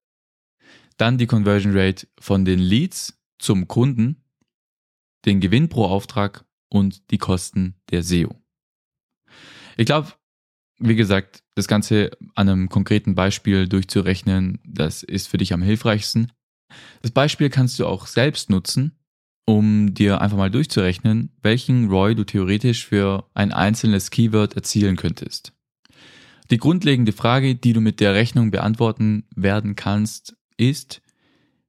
Dann 1.01 1.17
die 1.17 1.27
Conversion 1.27 1.73
Rate 1.75 2.07
von 2.19 2.45
den 2.45 2.59
Leads 2.59 3.19
zum 3.39 3.69
Kunden, 3.69 4.23
den 5.25 5.41
Gewinn 5.41 5.71
pro 5.71 5.87
Auftrag 5.87 6.45
und 6.69 7.11
die 7.11 7.17
Kosten 7.17 7.77
der 7.91 8.03
SEO. 8.03 8.39
Ich 9.79 9.87
glaube, 9.87 10.13
wie 10.79 10.97
gesagt, 10.97 11.43
das 11.55 11.69
Ganze 11.69 12.11
an 12.35 12.51
einem 12.51 12.69
konkreten 12.69 13.15
Beispiel 13.15 13.67
durchzurechnen, 13.67 14.59
das 14.63 15.03
ist 15.03 15.29
für 15.29 15.39
dich 15.39 15.55
am 15.55 15.63
hilfreichsten. 15.63 16.33
Das 17.01 17.13
Beispiel 17.13 17.49
kannst 17.49 17.79
du 17.79 17.87
auch 17.87 18.07
selbst 18.07 18.51
nutzen, 18.51 18.99
um 19.47 19.95
dir 19.95 20.21
einfach 20.21 20.37
mal 20.37 20.51
durchzurechnen, 20.51 21.35
welchen 21.41 21.89
ROI 21.89 22.15
du 22.15 22.25
theoretisch 22.25 22.85
für 22.85 23.27
ein 23.33 23.53
einzelnes 23.53 24.11
Keyword 24.11 24.55
erzielen 24.55 24.97
könntest. 24.97 25.55
Die 26.51 26.59
grundlegende 26.59 27.13
Frage, 27.13 27.55
die 27.55 27.73
du 27.73 27.81
mit 27.81 28.01
der 28.01 28.13
Rechnung 28.13 28.51
beantworten 28.51 29.27
werden 29.35 29.77
kannst, 29.77 30.37
ist, 30.61 31.03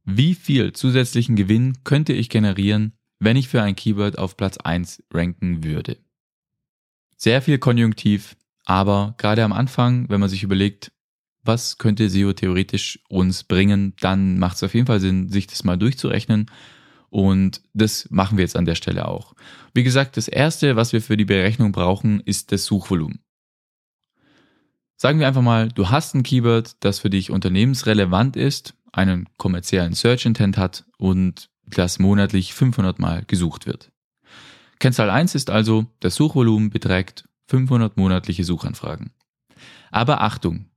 wie 0.04 0.36
viel 0.36 0.74
zusätzlichen 0.74 1.36
Gewinn 1.36 1.84
könnte 1.84 2.14
ich 2.14 2.30
generieren, 2.30 2.94
wenn 3.20 3.38
ich 3.38 3.48
für 3.48 3.62
ein 3.62 3.76
Keyword 3.76 4.18
auf 4.18 4.36
Platz 4.36 4.58
1 4.58 5.04
ranken 5.14 5.64
würde? 5.64 5.98
Sehr 7.16 7.42
viel 7.42 7.60
Konjunktiv, 7.60 8.36
aber 8.66 9.16
gerade 9.18 9.44
am 9.44 9.54
Anfang, 9.54 10.10
wenn 10.10 10.20
man 10.20 10.30
sich 10.30 10.44
überlegt, 10.44 10.92
was 11.44 11.78
könnte 11.78 12.10
SEO 12.10 12.34
theoretisch 12.34 13.00
uns 13.10 13.44
bringen, 13.44 13.94
dann 14.00 14.38
macht 14.38 14.58
es 14.58 14.64
auf 14.64 14.74
jeden 14.74 14.88
Fall 14.88 15.00
Sinn, 15.00 15.30
sich 15.30 15.48
das 15.48 15.64
mal 15.64 15.78
durchzurechnen. 15.78 16.50
Und 17.10 17.62
das 17.74 18.08
machen 18.10 18.38
wir 18.38 18.44
jetzt 18.44 18.56
an 18.56 18.66
der 18.66 18.76
Stelle 18.76 19.08
auch. 19.08 19.34
Wie 19.74 19.84
gesagt, 19.84 20.18
das 20.18 20.28
erste, 20.28 20.76
was 20.76 20.94
wir 20.94 21.02
für 21.02 21.18
die 21.18 21.26
Berechnung 21.26 21.72
brauchen, 21.72 22.22
ist 22.22 22.52
das 22.52 22.66
Suchvolumen. 22.66 23.20
Sagen 24.96 25.20
wir 25.20 25.28
einfach 25.28 25.42
mal, 25.42 25.70
du 25.70 25.90
hast 25.90 26.14
ein 26.14 26.24
Keyword, 26.24 26.76
das 26.84 27.00
für 27.00 27.10
dich 27.10 27.32
unternehmensrelevant 27.32 28.36
ist, 28.36 28.76
einen 28.92 29.28
kommerziellen 29.38 29.94
Search 29.94 30.26
Intent 30.26 30.58
hat 30.58 30.86
und 30.98 31.50
das 31.66 32.00
monatlich 32.00 32.54
500 32.54 33.00
Mal 33.00 33.24
gesucht 33.26 33.66
wird. 33.66 33.92
Kennzahl 34.80 35.10
1 35.10 35.36
ist 35.36 35.50
also, 35.50 35.86
das 36.00 36.16
Suchvolumen 36.16 36.70
beträgt 36.70 37.28
500 37.48 37.98
monatliche 37.98 38.44
Suchanfragen. 38.44 39.12
Aber 39.92 40.22
Achtung, 40.22 40.70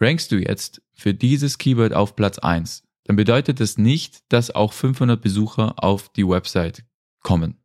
rankst 0.00 0.32
du 0.32 0.36
jetzt 0.36 0.82
für 0.94 1.14
dieses 1.14 1.58
Keyword 1.58 1.92
auf 1.92 2.16
Platz 2.16 2.38
1, 2.38 2.82
dann 3.04 3.16
bedeutet 3.16 3.60
das 3.60 3.78
nicht, 3.78 4.24
dass 4.30 4.50
auch 4.50 4.72
500 4.72 5.20
Besucher 5.20 5.74
auf 5.82 6.08
die 6.08 6.26
Website 6.26 6.84
kommen. 7.22 7.58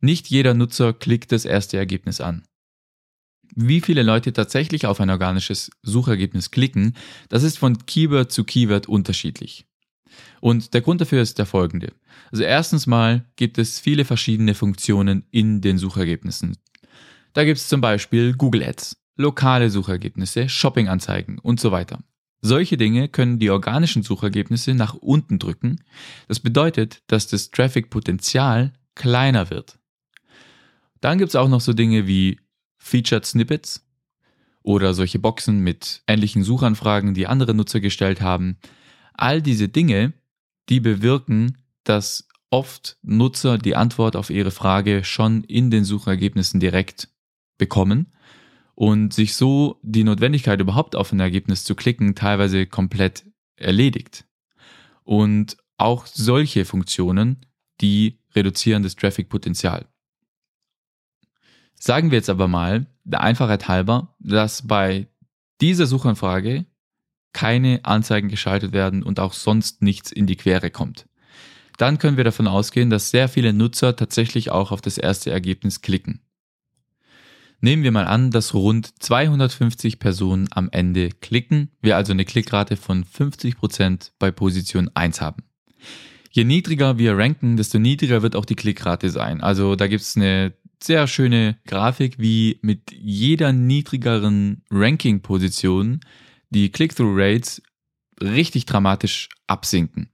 Nicht 0.00 0.28
jeder 0.28 0.54
Nutzer 0.54 0.92
klickt 0.92 1.32
das 1.32 1.44
erste 1.44 1.76
Ergebnis 1.76 2.20
an. 2.20 2.44
Wie 3.56 3.80
viele 3.80 4.02
Leute 4.02 4.32
tatsächlich 4.32 4.86
auf 4.86 5.00
ein 5.00 5.10
organisches 5.10 5.70
Suchergebnis 5.82 6.50
klicken, 6.50 6.96
das 7.28 7.42
ist 7.42 7.58
von 7.58 7.86
Keyword 7.86 8.32
zu 8.32 8.44
Keyword 8.44 8.88
unterschiedlich. 8.88 9.66
Und 10.40 10.74
der 10.74 10.80
Grund 10.80 11.00
dafür 11.00 11.22
ist 11.22 11.38
der 11.38 11.46
folgende. 11.46 11.92
Also 12.30 12.44
erstens 12.44 12.86
mal 12.86 13.24
gibt 13.36 13.58
es 13.58 13.78
viele 13.78 14.04
verschiedene 14.04 14.54
Funktionen 14.54 15.24
in 15.30 15.60
den 15.60 15.78
Suchergebnissen. 15.78 16.56
Da 17.32 17.44
gibt 17.44 17.58
es 17.58 17.68
zum 17.68 17.80
Beispiel 17.80 18.34
Google 18.34 18.62
Ads, 18.62 18.96
lokale 19.16 19.70
Suchergebnisse, 19.70 20.48
Shopping-Anzeigen 20.48 21.38
und 21.38 21.60
so 21.60 21.72
weiter. 21.72 22.00
Solche 22.40 22.76
Dinge 22.76 23.08
können 23.08 23.38
die 23.38 23.50
organischen 23.50 24.02
Suchergebnisse 24.02 24.74
nach 24.74 24.94
unten 24.94 25.38
drücken. 25.38 25.82
Das 26.28 26.40
bedeutet, 26.40 27.02
dass 27.06 27.26
das 27.26 27.50
Traffic-Potenzial 27.50 28.74
kleiner 28.94 29.50
wird. 29.50 29.78
Dann 31.00 31.18
gibt 31.18 31.30
es 31.30 31.36
auch 31.36 31.48
noch 31.48 31.60
so 31.60 31.72
Dinge 31.72 32.06
wie 32.06 32.38
Featured 32.84 33.24
Snippets 33.24 33.82
oder 34.62 34.92
solche 34.92 35.18
Boxen 35.18 35.60
mit 35.60 36.02
ähnlichen 36.06 36.44
Suchanfragen, 36.44 37.14
die 37.14 37.26
andere 37.26 37.54
Nutzer 37.54 37.80
gestellt 37.80 38.20
haben. 38.20 38.58
All 39.14 39.40
diese 39.40 39.70
Dinge, 39.70 40.12
die 40.68 40.80
bewirken, 40.80 41.56
dass 41.84 42.28
oft 42.50 42.98
Nutzer 43.02 43.56
die 43.56 43.74
Antwort 43.74 44.16
auf 44.16 44.28
ihre 44.28 44.50
Frage 44.50 45.02
schon 45.02 45.44
in 45.44 45.70
den 45.70 45.84
Suchergebnissen 45.84 46.60
direkt 46.60 47.08
bekommen 47.56 48.12
und 48.74 49.14
sich 49.14 49.34
so 49.34 49.80
die 49.82 50.04
Notwendigkeit 50.04 50.60
überhaupt 50.60 50.94
auf 50.94 51.10
ein 51.10 51.20
Ergebnis 51.20 51.64
zu 51.64 51.74
klicken 51.74 52.14
teilweise 52.14 52.66
komplett 52.66 53.24
erledigt. 53.56 54.26
Und 55.04 55.56
auch 55.78 56.04
solche 56.04 56.66
Funktionen, 56.66 57.46
die 57.80 58.18
reduzieren 58.34 58.82
das 58.82 58.94
Traffic-Potenzial. 58.94 59.86
Sagen 61.78 62.10
wir 62.10 62.18
jetzt 62.18 62.30
aber 62.30 62.48
mal, 62.48 62.86
der 63.04 63.22
Einfachheit 63.22 63.68
halber, 63.68 64.14
dass 64.18 64.66
bei 64.66 65.08
dieser 65.60 65.86
Suchanfrage 65.86 66.66
keine 67.32 67.84
Anzeigen 67.84 68.28
geschaltet 68.28 68.72
werden 68.72 69.02
und 69.02 69.20
auch 69.20 69.32
sonst 69.32 69.82
nichts 69.82 70.10
in 70.12 70.26
die 70.26 70.36
Quere 70.36 70.70
kommt. 70.70 71.06
Dann 71.76 71.98
können 71.98 72.16
wir 72.16 72.24
davon 72.24 72.46
ausgehen, 72.46 72.90
dass 72.90 73.10
sehr 73.10 73.28
viele 73.28 73.52
Nutzer 73.52 73.96
tatsächlich 73.96 74.50
auch 74.50 74.70
auf 74.70 74.80
das 74.80 74.96
erste 74.96 75.30
Ergebnis 75.30 75.82
klicken. 75.82 76.20
Nehmen 77.60 77.82
wir 77.82 77.92
mal 77.92 78.06
an, 78.06 78.30
dass 78.30 78.54
rund 78.54 78.92
250 79.02 79.98
Personen 79.98 80.48
am 80.50 80.68
Ende 80.70 81.08
klicken, 81.08 81.70
wir 81.80 81.96
also 81.96 82.12
eine 82.12 82.24
Klickrate 82.24 82.76
von 82.76 83.04
50% 83.04 84.10
bei 84.18 84.30
Position 84.30 84.90
1 84.94 85.20
haben. 85.20 85.42
Je 86.30 86.44
niedriger 86.44 86.98
wir 86.98 87.16
ranken, 87.16 87.56
desto 87.56 87.78
niedriger 87.78 88.22
wird 88.22 88.36
auch 88.36 88.44
die 88.44 88.56
Klickrate 88.56 89.08
sein. 89.08 89.40
Also 89.40 89.76
da 89.76 89.86
gibt 89.86 90.02
es 90.02 90.16
eine 90.16 90.52
sehr 90.84 91.06
schöne 91.06 91.58
Grafik, 91.66 92.18
wie 92.18 92.58
mit 92.62 92.92
jeder 92.92 93.52
niedrigeren 93.52 94.62
Ranking-Position 94.70 96.00
die 96.50 96.70
Click-Through-Rates 96.70 97.62
richtig 98.20 98.66
dramatisch 98.66 99.28
absinken. 99.46 100.10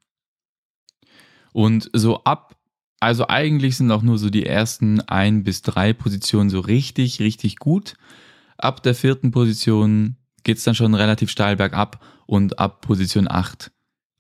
Und 1.53 1.91
so 1.93 2.23
ab, 2.25 2.57
also 3.01 3.27
eigentlich 3.29 3.77
sind 3.77 3.91
auch 3.91 4.03
nur 4.03 4.19
so 4.19 4.31
die 4.31 4.47
ersten 4.47 5.01
ein 5.01 5.43
bis 5.43 5.63
drei 5.63 5.93
Positionen 5.93 6.51
so 6.51 6.61
richtig, 6.61 7.21
richtig 7.21 7.57
gut. 7.57 7.95
Ab 8.57 8.83
der 8.83 8.95
vierten 8.95 9.31
Position 9.33 10.17
geht's 10.45 10.65
dann 10.65 10.75
schon 10.75 10.95
relativ 10.95 11.31
steil 11.31 11.57
bergab 11.57 12.05
und 12.27 12.59
ab 12.59 12.81
Position 12.83 13.27
8, 13.29 13.73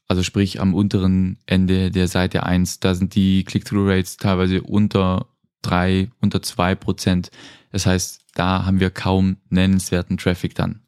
also 0.09 0.25
sprich 0.25 0.61
am 0.61 0.75
unteren 0.75 1.39
Ende 1.47 1.91
der 1.91 2.09
Seite 2.09 2.43
1, 2.43 2.81
da 2.81 2.95
sind 2.95 3.15
die 3.15 3.45
Click-Through-Rates 3.45 4.17
teilweise 4.17 4.63
unter 4.63 5.30
drei, 5.63 6.11
unter 6.21 6.43
zwei 6.43 6.75
Prozent. 6.75 7.31
Das 7.73 7.87
heißt, 7.87 8.21
da 8.35 8.65
haben 8.65 8.81
wir 8.81 8.91
kaum 8.91 9.39
nennenswerten 9.49 10.17
Traffic 10.17 10.55
dann. 10.55 10.83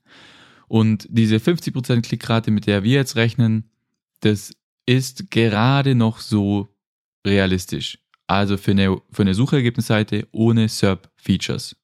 Und 0.68 1.06
diese 1.10 1.36
50% 1.36 2.02
Klickrate, 2.02 2.50
mit 2.50 2.66
der 2.66 2.82
wir 2.82 2.92
jetzt 2.92 3.16
rechnen, 3.16 3.70
das 4.20 4.54
ist 4.86 5.30
gerade 5.30 5.94
noch 5.94 6.18
so 6.18 6.68
realistisch. 7.26 7.98
Also 8.26 8.56
für 8.56 8.70
eine, 8.70 8.98
für 9.10 9.22
eine 9.22 9.34
Suchergebnisseite 9.34 10.28
ohne 10.32 10.68
SERP-Features. 10.68 11.76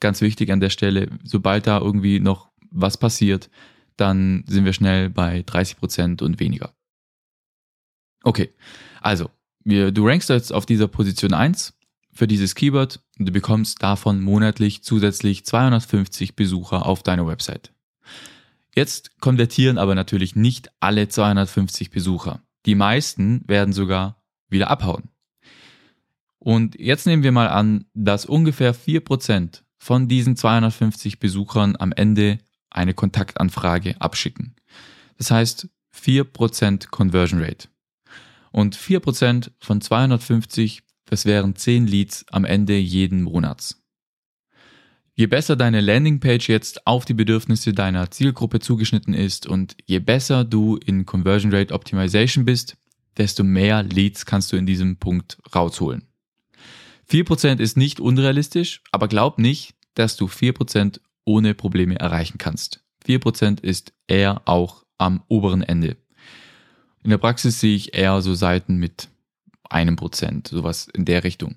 Ganz 0.00 0.20
wichtig 0.20 0.50
an 0.50 0.60
der 0.60 0.70
Stelle, 0.70 1.08
sobald 1.22 1.66
da 1.66 1.78
irgendwie 1.78 2.20
noch 2.20 2.50
was 2.70 2.98
passiert, 2.98 3.48
dann 3.96 4.44
sind 4.46 4.64
wir 4.64 4.72
schnell 4.72 5.08
bei 5.08 5.40
30% 5.40 6.22
und 6.22 6.40
weniger. 6.40 6.74
Okay, 8.22 8.52
also 9.00 9.30
wir, 9.64 9.92
du 9.92 10.06
rankst 10.06 10.28
jetzt 10.28 10.52
auf 10.52 10.66
dieser 10.66 10.88
Position 10.88 11.32
1 11.32 11.75
für 12.16 12.26
dieses 12.26 12.54
Keyword 12.54 13.00
und 13.18 13.26
du 13.28 13.32
bekommst 13.32 13.82
davon 13.82 14.20
monatlich 14.20 14.82
zusätzlich 14.82 15.44
250 15.44 16.34
Besucher 16.34 16.86
auf 16.86 17.02
deiner 17.02 17.26
Website. 17.26 17.72
Jetzt 18.74 19.20
konvertieren 19.20 19.78
aber 19.78 19.94
natürlich 19.94 20.36
nicht 20.36 20.70
alle 20.80 21.08
250 21.08 21.90
Besucher. 21.90 22.42
Die 22.66 22.74
meisten 22.74 23.42
werden 23.46 23.72
sogar 23.72 24.22
wieder 24.48 24.70
abhauen. 24.70 25.10
Und 26.38 26.78
jetzt 26.78 27.06
nehmen 27.06 27.22
wir 27.22 27.32
mal 27.32 27.48
an, 27.48 27.86
dass 27.94 28.26
ungefähr 28.26 28.74
4% 28.74 29.62
von 29.78 30.08
diesen 30.08 30.36
250 30.36 31.18
Besuchern 31.18 31.76
am 31.78 31.92
Ende 31.92 32.38
eine 32.70 32.94
Kontaktanfrage 32.94 34.00
abschicken. 34.00 34.54
Das 35.18 35.30
heißt 35.30 35.68
4% 35.94 36.88
Conversion 36.90 37.42
Rate. 37.42 37.68
Und 38.52 38.76
4% 38.76 39.50
von 39.58 39.80
250, 39.80 40.82
das 41.06 41.24
wären 41.24 41.56
10 41.56 41.86
Leads 41.86 42.26
am 42.30 42.44
Ende 42.44 42.76
jeden 42.76 43.22
Monats. 43.22 43.82
Je 45.14 45.26
besser 45.26 45.56
deine 45.56 45.80
Landingpage 45.80 46.48
jetzt 46.48 46.86
auf 46.86 47.06
die 47.06 47.14
Bedürfnisse 47.14 47.72
deiner 47.72 48.10
Zielgruppe 48.10 48.60
zugeschnitten 48.60 49.14
ist 49.14 49.46
und 49.46 49.74
je 49.86 49.98
besser 49.98 50.44
du 50.44 50.76
in 50.76 51.06
Conversion 51.06 51.54
Rate 51.54 51.72
Optimization 51.72 52.44
bist, 52.44 52.76
desto 53.16 53.42
mehr 53.42 53.82
Leads 53.82 54.26
kannst 54.26 54.52
du 54.52 54.56
in 54.56 54.66
diesem 54.66 54.98
Punkt 54.98 55.38
rausholen. 55.54 56.02
4% 57.10 57.60
ist 57.60 57.78
nicht 57.78 57.98
unrealistisch, 57.98 58.82
aber 58.92 59.08
glaub 59.08 59.38
nicht, 59.38 59.74
dass 59.94 60.16
du 60.16 60.26
4% 60.26 61.00
ohne 61.24 61.54
Probleme 61.54 61.98
erreichen 61.98 62.36
kannst. 62.36 62.84
4% 63.06 63.62
ist 63.62 63.94
eher 64.08 64.42
auch 64.44 64.84
am 64.98 65.22
oberen 65.28 65.62
Ende. 65.62 65.96
In 67.02 67.10
der 67.10 67.18
Praxis 67.18 67.60
sehe 67.60 67.76
ich 67.76 67.94
eher 67.94 68.20
so 68.20 68.34
Seiten 68.34 68.76
mit 68.76 69.08
einem 69.70 69.96
Prozent, 69.96 70.48
sowas 70.48 70.88
in 70.92 71.04
der 71.04 71.24
Richtung. 71.24 71.56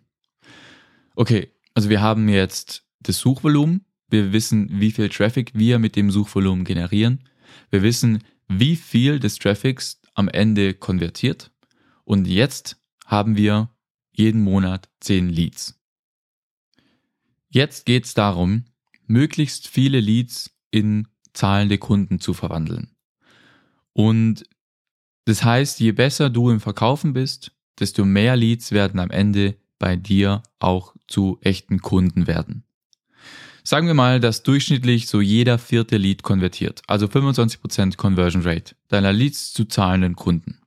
Okay, 1.16 1.52
also 1.74 1.90
wir 1.90 2.02
haben 2.02 2.30
jetzt 2.30 2.86
das 3.02 3.20
Suchvolumen. 3.20 3.86
Wir 4.10 4.34
wissen, 4.34 4.80
wie 4.80 4.92
viel 4.92 5.10
Traffic 5.10 5.52
wir 5.54 5.80
mit 5.80 5.96
dem 5.96 6.12
Suchvolumen 6.12 6.66
generieren. 6.66 7.28
Wir 7.70 7.84
wissen, 7.84 8.24
wie 8.48 8.76
viel 8.76 9.20
des 9.20 9.38
Traffics 9.38 10.02
am 10.14 10.28
Ende 10.28 10.74
konvertiert. 10.74 11.52
Und 12.04 12.26
jetzt 12.26 12.82
haben 13.06 13.38
wir 13.38 13.70
jeden 14.12 14.44
Monat 14.44 14.90
10 15.02 15.30
Leads. 15.30 15.80
Jetzt 17.50 17.86
geht 17.86 18.06
es 18.06 18.14
darum, 18.14 18.66
möglichst 19.06 19.68
viele 19.68 20.00
Leads 20.00 20.52
in 20.72 21.08
zahlende 21.34 21.78
Kunden 21.78 22.20
zu 22.20 22.34
verwandeln. 22.34 22.96
Und 23.94 24.44
das 25.26 25.44
heißt, 25.44 25.80
je 25.80 25.92
besser 25.92 26.30
du 26.30 26.50
im 26.50 26.60
Verkaufen 26.60 27.14
bist, 27.14 27.52
desto 27.80 28.06
mehr 28.06 28.36
Leads 28.36 28.72
werden 28.72 29.00
am 29.00 29.10
Ende 29.10 29.56
bei 29.80 29.96
dir 29.96 30.44
auch 30.60 30.94
zu 31.08 31.40
echten 31.42 31.82
Kunden 31.82 32.28
werden. 32.28 32.64
Sagen 33.64 33.88
wir 33.88 33.94
mal, 33.94 34.20
dass 34.20 34.44
durchschnittlich 34.44 35.08
so 35.08 35.22
jeder 35.22 35.58
vierte 35.60 35.98
Lead 35.98 36.24
konvertiert, 36.24 36.82
also 36.88 37.06
25% 37.06 37.98
Conversion 37.98 38.42
Rate 38.44 38.76
deiner 38.88 39.14
Leads 39.14 39.54
zu 39.54 39.66
zahlenden 39.66 40.16
Kunden. 40.16 40.60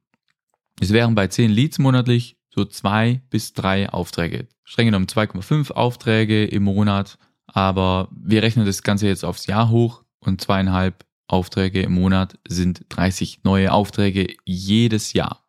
Es 0.81 0.93
wären 0.93 1.15
bei 1.15 1.27
10 1.27 1.51
Leads 1.51 1.79
monatlich 1.79 2.37
so 2.49 2.65
zwei 2.65 3.23
bis 3.31 3.55
drei 3.55 3.89
Aufträge. 3.89 4.49
Streng 4.65 4.87
genommen 4.87 5.07
2,5 5.07 5.73
Aufträge 5.73 6.45
im 6.45 6.65
Monat, 6.65 7.19
aber 7.47 8.09
wir 8.13 8.43
rechnen 8.43 8.67
das 8.67 8.83
Ganze 8.83 9.07
jetzt 9.07 9.25
aufs 9.25 9.47
Jahr 9.47 9.71
hoch 9.71 10.05
und 10.21 10.41
zweieinhalb 10.41 11.05
Aufträge 11.27 11.83
im 11.83 11.93
Monat 11.93 12.39
sind 12.47 12.85
30 12.91 13.43
neue 13.43 13.73
Aufträge 13.73 14.37
jedes 14.45 15.13
Jahr. 15.13 15.42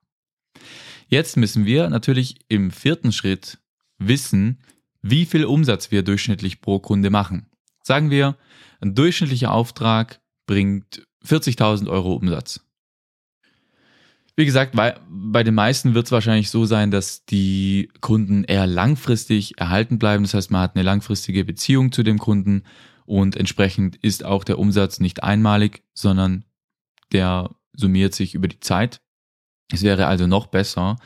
Jetzt 1.14 1.38
müssen 1.38 1.68
wir 1.68 1.92
natürlich 1.92 2.38
im 2.48 2.72
vierten 2.72 3.12
Schritt 3.12 3.60
wissen, 4.00 4.58
wie 5.04 5.26
viel 5.26 5.46
Umsatz 5.46 5.92
wir 5.92 6.02
durchschnittlich 6.02 6.60
pro 6.60 6.80
Kunde 6.80 7.12
machen. 7.12 7.52
Sagen 7.84 8.10
wir, 8.10 8.36
ein 8.82 8.96
durchschnittlicher 8.96 9.52
Auftrag 9.52 10.22
bringt 10.48 11.06
40.000 11.24 11.88
Euro 11.88 12.16
Umsatz. 12.16 12.66
Wie 14.36 14.46
gesagt, 14.46 14.76
bei, 14.76 14.96
bei 15.08 15.44
den 15.44 15.54
meisten 15.54 15.94
wird 15.94 16.08
es 16.08 16.12
wahrscheinlich 16.12 16.50
so 16.50 16.66
sein, 16.66 16.90
dass 16.90 17.26
die 17.26 17.92
Kunden 18.02 18.44
eher 18.44 18.66
langfristig 18.66 19.60
erhalten 19.60 20.00
bleiben. 20.00 20.24
Das 20.24 20.34
heißt, 20.34 20.50
man 20.50 20.62
hat 20.62 20.76
eine 20.76 20.84
langfristige 20.84 21.46
Beziehung 21.46 21.92
zu 21.92 22.02
dem 22.02 22.18
Kunden 22.18 22.64
und 23.06 23.36
entsprechend 23.36 23.98
ist 23.98 24.26
auch 24.26 24.44
der 24.44 24.58
Umsatz 24.58 25.00
nicht 25.00 25.22
einmalig, 25.22 25.84
sondern 25.94 26.44
der 27.12 27.52
summiert 27.76 28.16
sich 28.16 28.34
über 28.34 28.48
die 28.48 28.62
Zeit. 28.62 29.00
Es 29.72 29.84
wäre 29.84 30.08
also 30.08 30.28
noch 30.28 30.48
besser, 30.48 30.98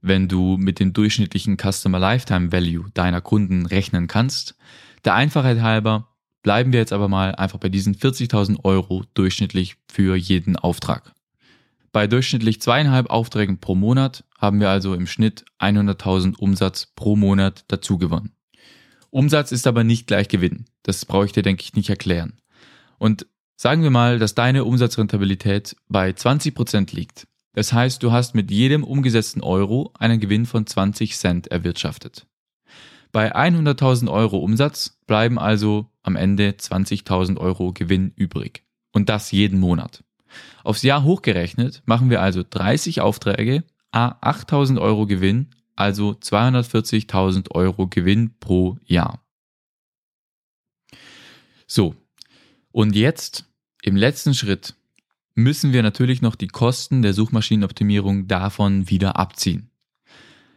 wenn 0.00 0.28
du 0.28 0.56
mit 0.56 0.78
dem 0.78 0.92
durchschnittlichen 0.92 1.56
Customer 1.56 1.98
Lifetime 1.98 2.52
Value 2.52 2.90
deiner 2.94 3.20
Kunden 3.20 3.66
rechnen 3.66 4.06
kannst. 4.06 4.56
Der 5.04 5.14
Einfachheit 5.14 5.60
halber 5.60 6.08
bleiben 6.42 6.72
wir 6.72 6.80
jetzt 6.80 6.92
aber 6.92 7.08
mal 7.08 7.34
einfach 7.34 7.58
bei 7.58 7.68
diesen 7.68 7.94
40.000 7.96 8.64
Euro 8.64 9.04
durchschnittlich 9.14 9.76
für 9.90 10.14
jeden 10.16 10.56
Auftrag. 10.56 11.12
Bei 11.92 12.06
durchschnittlich 12.06 12.60
zweieinhalb 12.60 13.10
Aufträgen 13.10 13.58
pro 13.58 13.74
Monat 13.74 14.24
haben 14.38 14.60
wir 14.60 14.68
also 14.68 14.94
im 14.94 15.06
Schnitt 15.06 15.44
100.000 15.60 16.36
Umsatz 16.36 16.92
pro 16.94 17.16
Monat 17.16 17.64
dazu 17.68 17.98
gewonnen. 17.98 18.32
Umsatz 19.10 19.50
ist 19.50 19.66
aber 19.66 19.82
nicht 19.82 20.06
gleich 20.06 20.28
Gewinn. 20.28 20.66
Das 20.82 21.06
brauche 21.06 21.24
ich 21.24 21.32
dir, 21.32 21.42
denke 21.42 21.62
ich, 21.62 21.74
nicht 21.74 21.88
erklären. 21.88 22.38
Und 22.98 23.26
sagen 23.56 23.82
wir 23.82 23.90
mal, 23.90 24.18
dass 24.18 24.34
deine 24.34 24.64
Umsatzrentabilität 24.64 25.74
bei 25.88 26.10
20% 26.10 26.94
liegt. 26.94 27.26
Das 27.56 27.72
heißt, 27.72 28.02
du 28.02 28.12
hast 28.12 28.34
mit 28.34 28.50
jedem 28.50 28.84
umgesetzten 28.84 29.42
Euro 29.42 29.90
einen 29.98 30.20
Gewinn 30.20 30.44
von 30.44 30.66
20 30.66 31.16
Cent 31.16 31.46
erwirtschaftet. 31.46 32.26
Bei 33.12 33.34
100.000 33.34 34.12
Euro 34.12 34.36
Umsatz 34.40 35.00
bleiben 35.06 35.38
also 35.38 35.90
am 36.02 36.16
Ende 36.16 36.50
20.000 36.50 37.38
Euro 37.38 37.72
Gewinn 37.72 38.12
übrig. 38.14 38.62
Und 38.92 39.08
das 39.08 39.30
jeden 39.30 39.58
Monat. 39.58 40.04
Aufs 40.64 40.82
Jahr 40.82 41.02
hochgerechnet 41.02 41.82
machen 41.86 42.10
wir 42.10 42.20
also 42.20 42.44
30 42.48 43.00
Aufträge, 43.00 43.64
a 43.90 44.08
8.000 44.20 44.78
Euro 44.78 45.06
Gewinn, 45.06 45.48
also 45.76 46.10
240.000 46.10 47.52
Euro 47.52 47.86
Gewinn 47.86 48.36
pro 48.38 48.76
Jahr. 48.84 49.24
So, 51.66 51.94
und 52.70 52.94
jetzt 52.94 53.46
im 53.80 53.96
letzten 53.96 54.34
Schritt 54.34 54.74
müssen 55.36 55.72
wir 55.72 55.82
natürlich 55.82 56.22
noch 56.22 56.34
die 56.34 56.48
Kosten 56.48 57.02
der 57.02 57.12
Suchmaschinenoptimierung 57.12 58.26
davon 58.26 58.88
wieder 58.88 59.16
abziehen. 59.16 59.70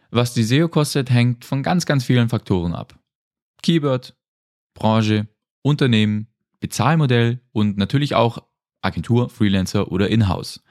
Was 0.09 0.33
die 0.33 0.43
SEO 0.43 0.69
kostet, 0.69 1.11
hängt 1.11 1.45
von 1.45 1.61
ganz, 1.61 1.85
ganz 1.85 2.03
vielen 2.03 2.29
Faktoren 2.29 2.73
ab. 2.73 2.97
Keyword, 3.61 4.15
Branche, 4.73 5.27
Unternehmen, 5.61 6.27
Bezahlmodell 6.61 7.41
und 7.51 7.77
natürlich 7.77 8.15
auch 8.15 8.39
Agentur, 8.81 9.29
Freelancer 9.29 9.91
oder 9.91 10.09
Inhouse. 10.09 10.63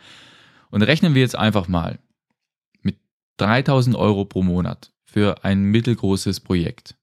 Und 0.70 0.82
rechnen 0.82 1.14
wir 1.14 1.20
jetzt 1.20 1.36
einfach 1.36 1.68
mal 1.68 1.98
mit 2.80 2.98
3000 3.36 3.94
Euro 3.94 4.24
pro 4.24 4.42
Monat 4.42 4.92
für 5.04 5.44
ein 5.44 5.64
mittelgroßes 5.64 6.40
Projekt. 6.40 6.96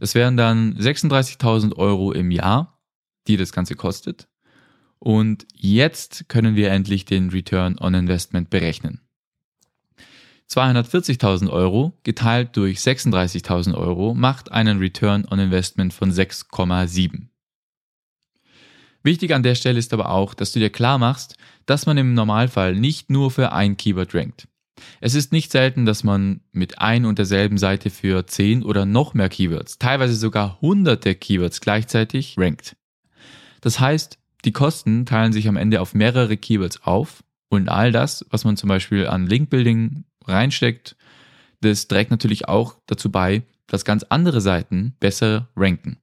Das 0.00 0.14
wären 0.14 0.36
dann 0.36 0.76
36.000 0.78 1.76
Euro 1.76 2.12
im 2.12 2.30
Jahr, 2.30 2.80
die 3.26 3.36
das 3.36 3.52
Ganze 3.52 3.74
kostet. 3.74 4.28
Und 4.98 5.46
jetzt 5.54 6.28
können 6.28 6.56
wir 6.56 6.70
endlich 6.70 7.04
den 7.04 7.30
Return 7.30 7.78
on 7.78 7.94
Investment 7.94 8.50
berechnen. 8.50 9.00
240.000 10.50 11.50
Euro 11.50 11.92
geteilt 12.04 12.56
durch 12.56 12.78
36.000 12.78 13.74
Euro 13.74 14.14
macht 14.14 14.50
einen 14.50 14.78
Return 14.78 15.26
on 15.30 15.38
Investment 15.38 15.92
von 15.92 16.10
6,7. 16.10 17.28
Wichtig 19.02 19.34
an 19.34 19.42
der 19.42 19.54
Stelle 19.54 19.78
ist 19.78 19.92
aber 19.92 20.10
auch, 20.10 20.34
dass 20.34 20.52
du 20.52 20.58
dir 20.58 20.70
klar 20.70 20.98
machst, 20.98 21.36
dass 21.66 21.86
man 21.86 21.98
im 21.98 22.14
Normalfall 22.14 22.74
nicht 22.74 23.10
nur 23.10 23.30
für 23.30 23.52
ein 23.52 23.76
Keyword 23.76 24.14
rankt. 24.14 24.48
Es 25.00 25.14
ist 25.14 25.32
nicht 25.32 25.50
selten, 25.50 25.86
dass 25.86 26.04
man 26.04 26.40
mit 26.52 26.78
ein 26.78 27.04
und 27.04 27.18
derselben 27.18 27.58
Seite 27.58 27.90
für 27.90 28.26
10 28.26 28.62
oder 28.62 28.86
noch 28.86 29.14
mehr 29.14 29.28
Keywords, 29.28 29.78
teilweise 29.78 30.14
sogar 30.14 30.60
hunderte 30.60 31.14
Keywords 31.14 31.60
gleichzeitig 31.60 32.36
rankt. 32.38 32.76
Das 33.60 33.80
heißt, 33.80 34.17
die 34.44 34.52
Kosten 34.52 35.06
teilen 35.06 35.32
sich 35.32 35.48
am 35.48 35.56
Ende 35.56 35.80
auf 35.80 35.94
mehrere 35.94 36.36
Keywords 36.36 36.82
auf 36.82 37.24
und 37.48 37.68
all 37.68 37.92
das, 37.92 38.24
was 38.30 38.44
man 38.44 38.56
zum 38.56 38.68
Beispiel 38.68 39.06
an 39.06 39.26
Linkbuilding 39.26 40.04
reinsteckt, 40.24 40.96
das 41.60 41.88
trägt 41.88 42.10
natürlich 42.10 42.46
auch 42.48 42.76
dazu 42.86 43.10
bei, 43.10 43.42
dass 43.66 43.84
ganz 43.84 44.04
andere 44.04 44.40
Seiten 44.40 44.94
besser 45.00 45.48
ranken. 45.56 45.98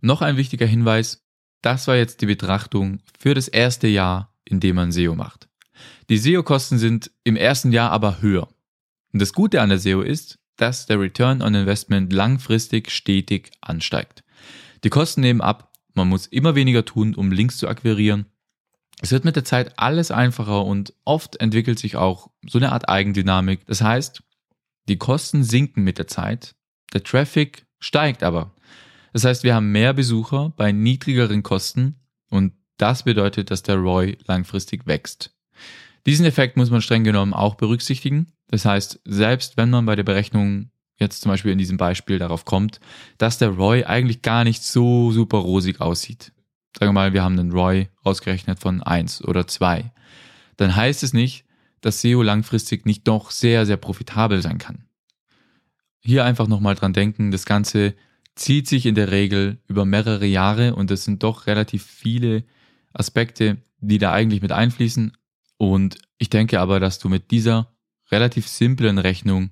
Noch 0.00 0.22
ein 0.22 0.36
wichtiger 0.36 0.66
Hinweis, 0.66 1.22
das 1.62 1.86
war 1.86 1.96
jetzt 1.96 2.22
die 2.22 2.26
Betrachtung 2.26 3.00
für 3.18 3.34
das 3.34 3.48
erste 3.48 3.86
Jahr, 3.86 4.34
in 4.44 4.60
dem 4.60 4.76
man 4.76 4.92
SEO 4.92 5.14
macht. 5.14 5.48
Die 6.08 6.18
SEO-Kosten 6.18 6.78
sind 6.78 7.10
im 7.22 7.36
ersten 7.36 7.72
Jahr 7.72 7.90
aber 7.90 8.22
höher. 8.22 8.48
Und 9.12 9.20
das 9.20 9.32
Gute 9.32 9.60
an 9.60 9.68
der 9.68 9.78
SEO 9.78 10.00
ist, 10.00 10.38
dass 10.56 10.86
der 10.86 11.00
Return 11.00 11.42
on 11.42 11.54
Investment 11.54 12.12
langfristig 12.12 12.90
stetig 12.90 13.50
ansteigt. 13.60 14.24
Die 14.84 14.90
Kosten 14.90 15.20
nehmen 15.20 15.40
ab, 15.40 15.69
man 15.94 16.08
muss 16.08 16.26
immer 16.26 16.54
weniger 16.54 16.84
tun, 16.84 17.14
um 17.14 17.32
Links 17.32 17.58
zu 17.58 17.68
akquirieren. 17.68 18.26
Es 19.00 19.12
wird 19.12 19.24
mit 19.24 19.36
der 19.36 19.44
Zeit 19.44 19.78
alles 19.78 20.10
einfacher 20.10 20.64
und 20.64 20.92
oft 21.04 21.36
entwickelt 21.40 21.78
sich 21.78 21.96
auch 21.96 22.30
so 22.46 22.58
eine 22.58 22.72
Art 22.72 22.88
Eigendynamik. 22.88 23.66
Das 23.66 23.80
heißt, 23.80 24.22
die 24.88 24.98
Kosten 24.98 25.42
sinken 25.42 25.82
mit 25.82 25.98
der 25.98 26.06
Zeit, 26.06 26.54
der 26.92 27.02
Traffic 27.02 27.66
steigt 27.78 28.22
aber. 28.22 28.54
Das 29.12 29.24
heißt, 29.24 29.42
wir 29.42 29.54
haben 29.54 29.72
mehr 29.72 29.92
Besucher 29.94 30.52
bei 30.56 30.72
niedrigeren 30.72 31.42
Kosten 31.42 31.96
und 32.28 32.52
das 32.76 33.02
bedeutet, 33.02 33.50
dass 33.50 33.62
der 33.62 33.76
ROI 33.76 34.16
langfristig 34.26 34.86
wächst. 34.86 35.34
Diesen 36.06 36.24
Effekt 36.24 36.56
muss 36.56 36.70
man 36.70 36.80
streng 36.80 37.04
genommen 37.04 37.34
auch 37.34 37.56
berücksichtigen. 37.56 38.32
Das 38.48 38.64
heißt, 38.64 39.00
selbst 39.04 39.56
wenn 39.56 39.70
man 39.70 39.86
bei 39.86 39.96
der 39.96 40.02
Berechnung 40.02 40.69
jetzt 41.00 41.22
zum 41.22 41.30
Beispiel 41.30 41.52
in 41.52 41.58
diesem 41.58 41.76
Beispiel 41.76 42.18
darauf 42.18 42.44
kommt, 42.44 42.80
dass 43.18 43.38
der 43.38 43.50
ROI 43.50 43.86
eigentlich 43.86 44.22
gar 44.22 44.44
nicht 44.44 44.62
so 44.62 45.10
super 45.10 45.38
rosig 45.38 45.80
aussieht. 45.80 46.32
Sagen 46.78 46.90
wir 46.90 46.92
mal, 46.92 47.12
wir 47.12 47.24
haben 47.24 47.38
einen 47.38 47.52
ROI 47.52 47.88
ausgerechnet 48.02 48.60
von 48.60 48.82
eins 48.82 49.24
oder 49.24 49.46
zwei, 49.46 49.92
Dann 50.56 50.76
heißt 50.76 51.02
es 51.02 51.12
nicht, 51.12 51.44
dass 51.80 52.02
SEO 52.02 52.22
langfristig 52.22 52.84
nicht 52.84 53.08
doch 53.08 53.30
sehr, 53.30 53.64
sehr 53.64 53.78
profitabel 53.78 54.42
sein 54.42 54.58
kann. 54.58 54.84
Hier 56.00 56.24
einfach 56.24 56.46
nochmal 56.46 56.74
dran 56.74 56.92
denken, 56.92 57.30
das 57.30 57.46
Ganze 57.46 57.94
zieht 58.34 58.68
sich 58.68 58.86
in 58.86 58.94
der 58.94 59.10
Regel 59.10 59.58
über 59.66 59.84
mehrere 59.84 60.26
Jahre 60.26 60.74
und 60.74 60.90
es 60.90 61.04
sind 61.04 61.22
doch 61.22 61.46
relativ 61.46 61.84
viele 61.84 62.44
Aspekte, 62.92 63.58
die 63.80 63.98
da 63.98 64.12
eigentlich 64.12 64.42
mit 64.42 64.52
einfließen. 64.52 65.16
Und 65.56 65.98
ich 66.18 66.30
denke 66.30 66.60
aber, 66.60 66.80
dass 66.80 66.98
du 66.98 67.08
mit 67.08 67.30
dieser 67.30 67.72
relativ 68.10 68.48
simplen 68.48 68.98
Rechnung 68.98 69.50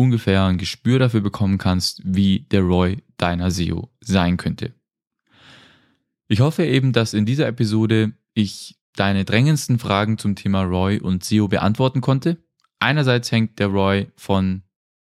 ungefähr 0.00 0.44
ein 0.44 0.58
Gespür 0.58 0.98
dafür 0.98 1.20
bekommen 1.20 1.58
kannst, 1.58 2.02
wie 2.04 2.40
der 2.50 2.62
ROI 2.62 3.02
deiner 3.16 3.50
SEO 3.50 3.90
sein 4.00 4.36
könnte. 4.36 4.74
Ich 6.28 6.40
hoffe 6.40 6.64
eben, 6.64 6.92
dass 6.92 7.14
in 7.14 7.26
dieser 7.26 7.46
Episode 7.46 8.12
ich 8.34 8.76
deine 8.94 9.24
drängendsten 9.24 9.78
Fragen 9.78 10.18
zum 10.18 10.36
Thema 10.36 10.62
ROI 10.62 11.00
und 11.00 11.24
SEO 11.24 11.48
beantworten 11.48 12.00
konnte. 12.00 12.38
Einerseits 12.78 13.30
hängt 13.30 13.58
der 13.58 13.68
ROI 13.68 14.10
von 14.16 14.62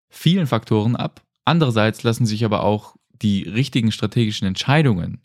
vielen 0.09 0.47
Faktoren 0.47 0.95
ab, 0.95 1.25
Andererseits 1.45 2.01
lassen 2.01 2.25
sich 2.25 2.43
aber 2.43 2.63
auch 2.63 2.95
die 3.21 3.43
richtigen 3.43 3.91
strategischen 3.91 4.47
Entscheidungen 4.47 5.21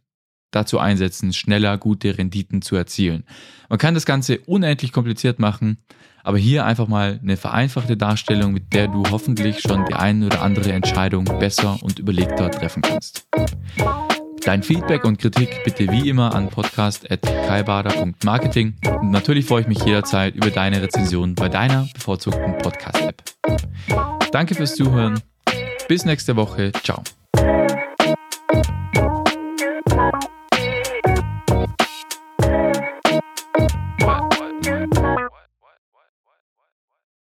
dazu 0.53 0.79
einsetzen, 0.79 1.33
schneller 1.33 1.79
gute 1.79 2.19
Renditen 2.19 2.61
zu 2.61 2.77
erzielen. 2.77 3.25
Man 3.69 3.79
kann 3.79 3.95
das 3.95 4.05
Ganze 4.05 4.41
unendlich 4.41 4.93
kompliziert 4.93 5.39
machen, 5.39 5.79
aber 6.23 6.39
hier 6.39 6.65
einfach 6.65 6.87
mal 6.89 7.21
eine 7.23 7.37
vereinfachte 7.37 7.97
Darstellung, 7.97 8.53
mit 8.53 8.73
der 8.73 8.89
du 8.89 9.05
hoffentlich 9.11 9.61
schon 9.61 9.85
die 9.87 9.95
eine 9.95 10.27
oder 10.27 10.43
andere 10.43 10.73
Entscheidung 10.73 11.25
besser 11.25 11.79
und 11.83 11.99
überlegter 11.99 12.51
treffen 12.51 12.83
kannst. 12.83 13.27
Dein 14.45 14.63
Feedback 14.63 15.05
und 15.05 15.19
Kritik 15.19 15.65
bitte 15.65 15.91
wie 15.93 16.09
immer 16.09 16.35
an 16.35 16.49
podcast.kaibader.marketing 16.49 18.75
und 19.01 19.11
natürlich 19.11 19.45
freue 19.45 19.61
ich 19.63 19.69
mich 19.69 19.85
jederzeit 19.85 20.35
über 20.35 20.49
deine 20.51 20.81
Rezension 20.81 21.35
bei 21.35 21.51
deiner 21.51 21.87
bevorzugten 21.93 22.57
Podcast-App. 22.59 23.23
Danke 24.33 24.55
fürs 24.55 24.77
Zuhören 24.77 25.21
bis 25.89 26.07
nächste 26.07 26.37
Woche. 26.37 26.73
Ciao. 26.83 27.03